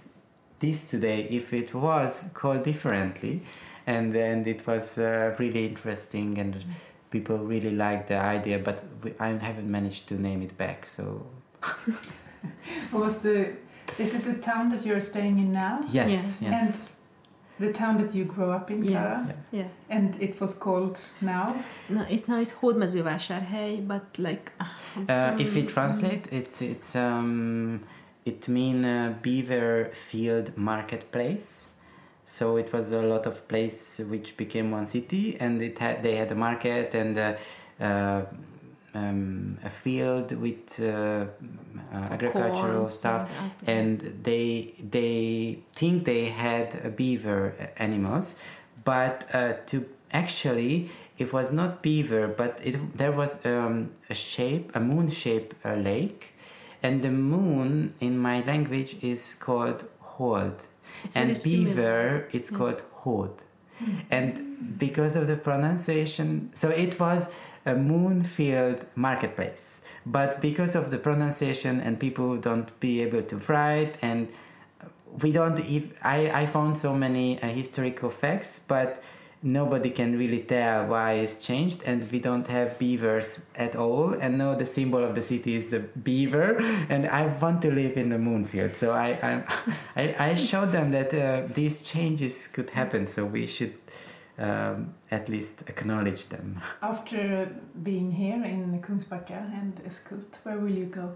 this 0.59 0.89
today 0.89 1.27
if 1.29 1.53
it 1.53 1.73
was 1.73 2.29
called 2.33 2.63
differently 2.63 3.41
and 3.87 4.13
then 4.13 4.45
it 4.47 4.65
was 4.65 4.97
uh, 4.97 5.35
really 5.37 5.65
interesting 5.67 6.37
and 6.37 6.63
people 7.11 7.37
really 7.37 7.71
liked 7.71 8.07
the 8.07 8.17
idea 8.17 8.57
but 8.59 8.83
we, 9.03 9.13
i 9.19 9.29
haven't 9.29 9.69
managed 9.69 10.07
to 10.07 10.15
name 10.21 10.41
it 10.41 10.57
back 10.57 10.85
so 10.85 11.25
was 12.91 13.17
the 13.19 13.53
is 13.99 14.13
it 14.13 14.23
the 14.23 14.35
town 14.35 14.69
that 14.69 14.85
you're 14.85 15.01
staying 15.01 15.37
in 15.39 15.51
now 15.51 15.83
yes 15.89 16.39
yeah. 16.41 16.51
yes 16.51 16.79
and 16.79 16.89
the 17.59 17.71
town 17.71 17.97
that 17.97 18.13
you 18.13 18.25
grew 18.25 18.51
up 18.51 18.69
in, 18.69 18.83
Klara? 18.83 19.15
Yes. 19.17 19.37
Yeah. 19.51 19.67
And 19.89 20.21
it 20.21 20.39
was 20.41 20.55
called 20.55 20.99
now? 21.21 21.55
No, 21.89 22.05
it's 22.09 22.27
now 22.27 22.39
it's 22.39 22.53
Hódmezővásárhely, 22.53 23.87
but 23.87 24.03
like. 24.17 24.51
Uh, 24.59 25.11
uh 25.11 25.35
if 25.39 25.55
we 25.55 25.63
translate, 25.63 26.27
it's 26.31 26.61
it's 26.61 26.95
um, 26.95 27.81
it 28.25 28.47
mean 28.47 28.83
uh, 28.83 29.15
beaver 29.21 29.91
field 29.93 30.57
marketplace. 30.57 31.69
So 32.25 32.57
it 32.57 32.73
was 32.73 32.91
a 32.91 33.01
lot 33.03 33.27
of 33.27 33.47
place 33.47 33.99
which 33.99 34.35
became 34.35 34.71
one 34.71 34.87
city 34.87 35.37
and 35.39 35.61
it 35.61 35.77
had 35.77 36.01
they 36.01 36.15
had 36.15 36.31
a 36.31 36.35
market 36.35 36.95
and 36.95 37.15
uh, 37.17 37.33
uh, 37.79 38.25
um, 38.95 39.59
a 39.63 39.69
field 39.69 40.31
with 40.31 40.79
uh, 40.79 41.25
agricultural 41.93 42.87
stuff. 42.87 43.29
and 43.67 43.99
they 44.23 44.73
they 44.89 45.59
think 45.73 46.05
they 46.05 46.25
had 46.29 46.95
beaver 46.95 47.53
animals 47.77 48.37
but 48.83 49.27
uh, 49.33 49.53
to 49.67 49.85
actually 50.11 50.89
it 51.19 51.31
was 51.31 51.51
not 51.51 51.83
beaver 51.83 52.27
but 52.27 52.59
it 52.63 52.97
there 52.97 53.11
was 53.11 53.37
um, 53.45 53.91
a 54.09 54.15
shape 54.15 54.71
a 54.75 54.79
moon 54.79 55.09
shape 55.09 55.53
lake 55.63 56.33
and 56.85 57.01
the 57.01 57.09
moon 57.09 57.95
in 57.99 58.13
my 58.17 58.37
language 58.51 58.91
is 59.01 59.35
called 59.45 59.79
hold 59.99 60.57
it's 61.03 61.15
and 61.15 61.29
beaver 61.43 62.27
it's 62.31 62.51
yeah. 62.51 62.57
called 62.57 62.79
hod 63.01 63.35
mm. 63.81 64.01
and 64.11 64.77
because 64.77 65.15
of 65.15 65.25
the 65.31 65.35
pronunciation 65.35 66.27
so 66.53 66.69
it 66.69 66.99
was 66.99 67.33
a 67.65 67.75
moon 67.75 68.23
field 68.23 68.85
marketplace 68.95 69.83
but 70.05 70.39
because 70.41 70.75
of 70.75 70.91
the 70.91 70.99
pronunciation 71.07 71.81
and 71.81 71.99
people 71.99 72.37
don't 72.37 72.69
be 72.79 73.01
able 73.01 73.23
to 73.31 73.35
write 73.47 73.93
and 74.01 74.19
we 75.23 75.31
don't 75.31 75.59
if 75.77 75.83
i 76.03 76.19
i 76.41 76.45
found 76.45 76.77
so 76.77 76.93
many 76.93 77.41
uh, 77.41 77.47
historical 77.61 78.09
facts 78.09 78.59
but 78.67 79.01
nobody 79.45 79.91
can 79.91 80.17
really 80.17 80.41
tell 80.41 80.87
why 80.87 81.11
it's 81.13 81.45
changed 81.45 81.83
and 81.85 82.11
we 82.11 82.17
don't 82.17 82.47
have 82.47 82.79
beavers 82.79 83.45
at 83.55 83.75
all. 83.75 84.13
And 84.13 84.39
now 84.39 84.55
the 84.55 84.65
symbol 84.65 85.03
of 85.03 85.13
the 85.13 85.21
city 85.21 85.55
is 85.55 85.71
a 85.71 85.79
beaver 85.79 86.57
and 86.89 87.05
i 87.05 87.27
want 87.27 87.61
to 87.61 87.71
live 87.71 87.95
in 87.95 88.09
the 88.09 88.17
moonfield. 88.17 88.75
So 88.75 88.91
i 88.91 89.43
i, 89.95 90.15
I 90.31 90.35
showed 90.35 90.71
them 90.71 90.91
that 90.91 91.13
uh, 91.13 91.43
these 91.53 91.81
changes 91.81 92.47
could 92.47 92.71
happen 92.71 93.05
so 93.05 93.23
we 93.23 93.45
should 93.45 93.75
um, 94.39 94.95
at 95.11 95.29
least 95.29 95.69
acknowledge 95.69 96.27
them. 96.29 96.59
After 96.81 97.47
being 97.83 98.11
here 98.11 98.43
in 98.43 98.81
kungsbacka 98.81 99.39
and 99.61 99.79
Äskhult 99.87 100.33
where 100.41 100.57
will 100.57 100.75
you 100.83 100.87
go? 100.87 101.13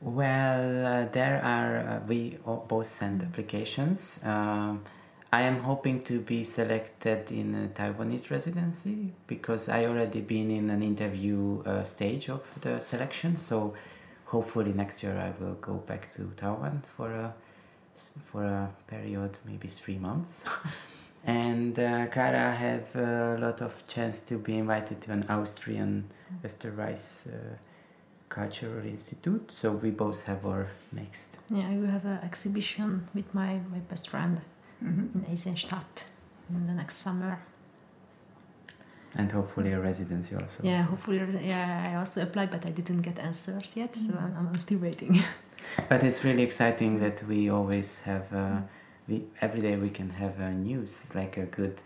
Well 0.00 0.86
uh, 0.86 1.06
there 1.10 1.42
are 1.44 1.76
uh, 1.78 2.06
we 2.06 2.38
both 2.68 2.86
send 2.86 3.24
applications. 3.24 4.20
Um, 4.24 4.84
I 5.34 5.42
am 5.42 5.60
hoping 5.60 6.02
to 6.02 6.20
be 6.20 6.44
selected 6.44 7.32
in 7.32 7.54
a 7.54 7.68
Taiwanese 7.68 8.30
residency 8.30 9.14
because 9.26 9.70
I 9.70 9.86
already 9.86 10.20
been 10.20 10.50
in 10.50 10.68
an 10.68 10.82
interview 10.82 11.62
uh, 11.64 11.84
stage 11.84 12.28
of 12.28 12.42
the 12.60 12.80
selection. 12.80 13.38
So 13.38 13.72
hopefully 14.26 14.74
next 14.74 15.02
year 15.02 15.16
I 15.18 15.32
will 15.42 15.54
go 15.54 15.74
back 15.74 16.12
to 16.12 16.30
Taiwan 16.36 16.82
for 16.86 17.10
a 17.10 17.34
for 18.24 18.44
a 18.44 18.70
period, 18.86 19.38
maybe 19.46 19.68
three 19.68 19.98
months. 19.98 20.44
and 21.24 21.78
uh, 21.78 22.06
Klara 22.08 22.54
have 22.54 22.94
a 22.96 23.38
lot 23.38 23.62
of 23.62 23.86
chance 23.86 24.20
to 24.22 24.38
be 24.38 24.58
invited 24.58 25.00
to 25.02 25.12
an 25.12 25.24
Austrian 25.28 26.04
Österreich 26.44 27.26
uh, 27.26 27.56
Cultural 28.28 28.84
Institute. 28.86 29.50
So 29.50 29.72
we 29.72 29.90
both 29.90 30.26
have 30.26 30.44
our 30.46 30.68
next. 30.92 31.38
Yeah, 31.50 31.68
I 31.68 31.76
will 31.76 31.90
have 31.90 32.06
an 32.06 32.18
exhibition 32.22 33.08
with 33.14 33.34
my, 33.34 33.60
my 33.70 33.78
best 33.90 34.08
friend. 34.08 34.40
In 34.84 35.26
Eisenstadt 35.30 36.04
in 36.50 36.66
the 36.66 36.72
next 36.72 36.96
summer. 36.96 37.38
And 39.14 39.30
hopefully 39.30 39.72
a 39.72 39.80
residency 39.80 40.34
also. 40.36 40.62
Yeah, 40.64 40.84
hopefully. 40.84 41.20
Yeah, 41.42 41.90
I 41.90 41.96
also 41.96 42.22
applied, 42.22 42.50
but 42.50 42.64
I 42.64 42.70
didn't 42.70 43.02
get 43.02 43.18
answers 43.18 43.76
yet, 43.76 43.94
so 43.94 44.14
I'm, 44.18 44.48
I'm 44.48 44.58
still 44.58 44.78
waiting. 44.78 45.22
But 45.88 46.02
it's 46.02 46.24
really 46.24 46.42
exciting 46.42 46.98
that 47.00 47.22
we 47.26 47.48
always 47.48 48.00
have, 48.00 48.32
uh, 48.32 48.60
we 49.08 49.22
every 49.40 49.60
day 49.60 49.76
we 49.76 49.90
can 49.90 50.10
have 50.10 50.40
uh, 50.40 50.50
news, 50.50 51.06
like 51.14 51.36
a 51.36 51.46
good 51.46 51.80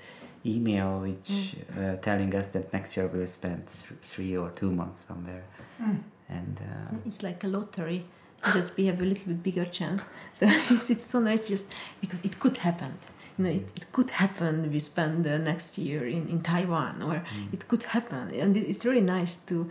email 0.45 1.01
which 1.01 1.57
uh, 1.79 1.97
telling 1.97 2.35
us 2.35 2.49
that 2.49 2.73
next 2.73 2.97
year 2.97 3.07
we'll 3.07 3.27
spend 3.27 3.67
th- 3.67 4.01
three 4.03 4.37
or 4.37 4.51
two 4.51 4.71
months 4.71 5.05
somewhere. 5.07 5.45
Mm. 5.81 6.01
And 6.29 6.61
uh, 6.61 6.97
it's 7.05 7.23
like 7.23 7.45
a 7.45 7.49
lottery. 7.49 8.05
Just 8.53 8.77
we 8.77 8.87
have 8.87 9.01
a 9.01 9.05
little 9.05 9.27
bit 9.27 9.43
bigger 9.43 9.65
chance. 9.65 10.05
So 10.33 10.47
it's, 10.71 10.91
it's 10.91 11.05
so 11.05 11.21
nice 11.21 11.49
just 11.49 11.73
because 12.01 12.21
it 12.23 12.39
could 12.39 12.59
happen. 12.59 12.95
You 13.39 13.45
know, 13.45 13.51
it, 13.51 13.69
it 13.77 13.93
could 13.93 14.11
happen. 14.11 14.71
We 14.73 14.79
spend 14.79 15.25
the 15.25 15.39
next 15.39 15.79
year 15.79 16.07
in, 16.07 16.29
in 16.29 16.41
Taiwan, 16.43 17.03
or 17.03 17.23
it 17.53 17.67
could 17.69 17.83
happen, 17.83 18.31
and 18.43 18.57
it- 18.57 18.69
it's 18.69 18.85
really 18.85 19.01
nice 19.03 19.37
to 19.51 19.71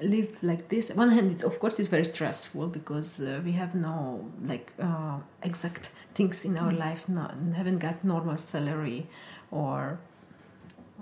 live 0.00 0.28
like 0.42 0.68
this. 0.68 0.90
On 0.90 0.96
one 0.96 1.10
hand, 1.10 1.30
it's 1.30 1.44
of 1.44 1.58
course 1.60 1.78
it's 1.80 1.88
very 1.88 2.04
stressful 2.04 2.66
because 2.66 3.20
uh, 3.20 3.40
we 3.44 3.52
have 3.52 3.74
no 3.74 4.28
like 4.44 4.72
uh, 4.82 5.18
exact 5.42 5.90
things 6.14 6.44
in 6.44 6.58
our 6.58 6.72
life. 6.72 7.08
No, 7.08 7.30
haven't 7.54 7.78
got 7.78 8.02
normal 8.04 8.36
salary, 8.36 9.06
or 9.50 9.98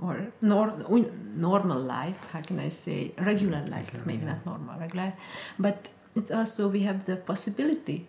or 0.00 0.26
nor- 0.40 0.74
normal 1.34 1.80
life. 1.80 2.16
How 2.32 2.40
can 2.42 2.58
I 2.58 2.68
say 2.68 3.12
regular 3.18 3.60
life? 3.66 3.86
Regular, 3.92 4.04
Maybe 4.06 4.24
not 4.26 4.44
normal, 4.46 4.78
regular. 4.78 5.12
But 5.58 5.88
it's 6.16 6.30
also 6.30 6.68
we 6.68 6.80
have 6.80 7.04
the 7.04 7.16
possibility 7.16 8.06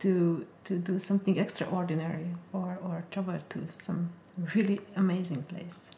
to 0.00 0.46
to 0.64 0.78
do 0.78 0.98
something 0.98 1.38
extraordinary 1.38 2.28
or 2.52 2.78
or 2.82 3.04
travel 3.10 3.38
to 3.48 3.60
some 3.68 4.10
really 4.54 4.80
amazing 4.96 5.42
place. 5.42 5.90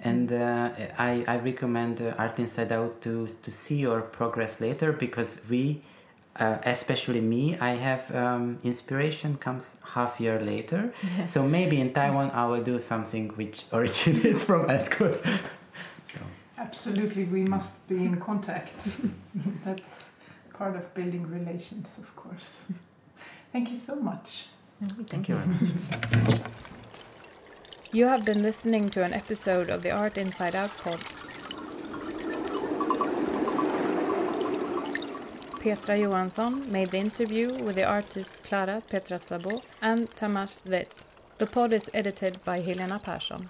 and 0.00 0.32
uh, 0.32 0.70
I, 0.96 1.24
I 1.26 1.36
recommend 1.38 2.00
uh, 2.00 2.14
Art 2.18 2.38
Inside 2.38 2.72
Out 2.72 3.00
to 3.02 3.26
to 3.42 3.50
see 3.50 3.76
your 3.76 4.00
progress 4.00 4.60
later 4.60 4.92
because 4.92 5.40
we, 5.50 5.82
uh, 6.36 6.58
especially 6.64 7.20
me, 7.20 7.58
I 7.58 7.74
have 7.74 8.14
um, 8.14 8.58
inspiration 8.62 9.36
comes 9.36 9.76
half 9.94 10.20
year 10.20 10.40
later. 10.40 10.92
Yeah. 11.18 11.24
So 11.24 11.42
maybe 11.42 11.80
in 11.80 11.92
Taiwan 11.92 12.30
I 12.30 12.46
will 12.46 12.62
do 12.62 12.78
something 12.80 13.30
which 13.36 13.64
originates 13.72 14.44
from 14.44 14.68
Äskhult. 14.68 15.18
so. 16.12 16.20
Absolutely, 16.56 17.24
we 17.24 17.42
must 17.42 17.74
be 17.88 17.96
in 17.96 18.20
contact. 18.20 18.74
That's 19.64 20.10
part 20.58 20.74
of 20.76 20.92
building 20.94 21.24
relations, 21.26 21.88
of 21.98 22.14
course. 22.16 22.62
Thank 23.52 23.70
you 23.70 23.76
so 23.76 23.94
much. 23.94 24.46
Thank 25.06 25.28
you. 25.28 25.40
You 27.90 28.04
have 28.04 28.26
been 28.26 28.42
listening 28.42 28.90
to 28.90 29.02
an 29.02 29.14
episode 29.14 29.70
of 29.70 29.82
the 29.82 29.90
Art 29.90 30.18
Inside 30.18 30.54
Out 30.54 30.70
pod. 30.76 31.00
Petra 35.60 35.96
Johansson 35.96 36.70
made 36.70 36.90
the 36.90 36.98
interview 36.98 37.54
with 37.64 37.76
the 37.76 37.84
artist 37.84 38.44
Klara 38.44 38.82
Petra 38.90 39.18
Szabo 39.18 39.62
and 39.80 40.14
Tamas 40.14 40.58
Szvet. 40.62 41.06
The 41.38 41.46
pod 41.46 41.72
is 41.72 41.88
edited 41.94 42.44
by 42.44 42.60
Helena 42.60 42.98
Persson. 42.98 43.48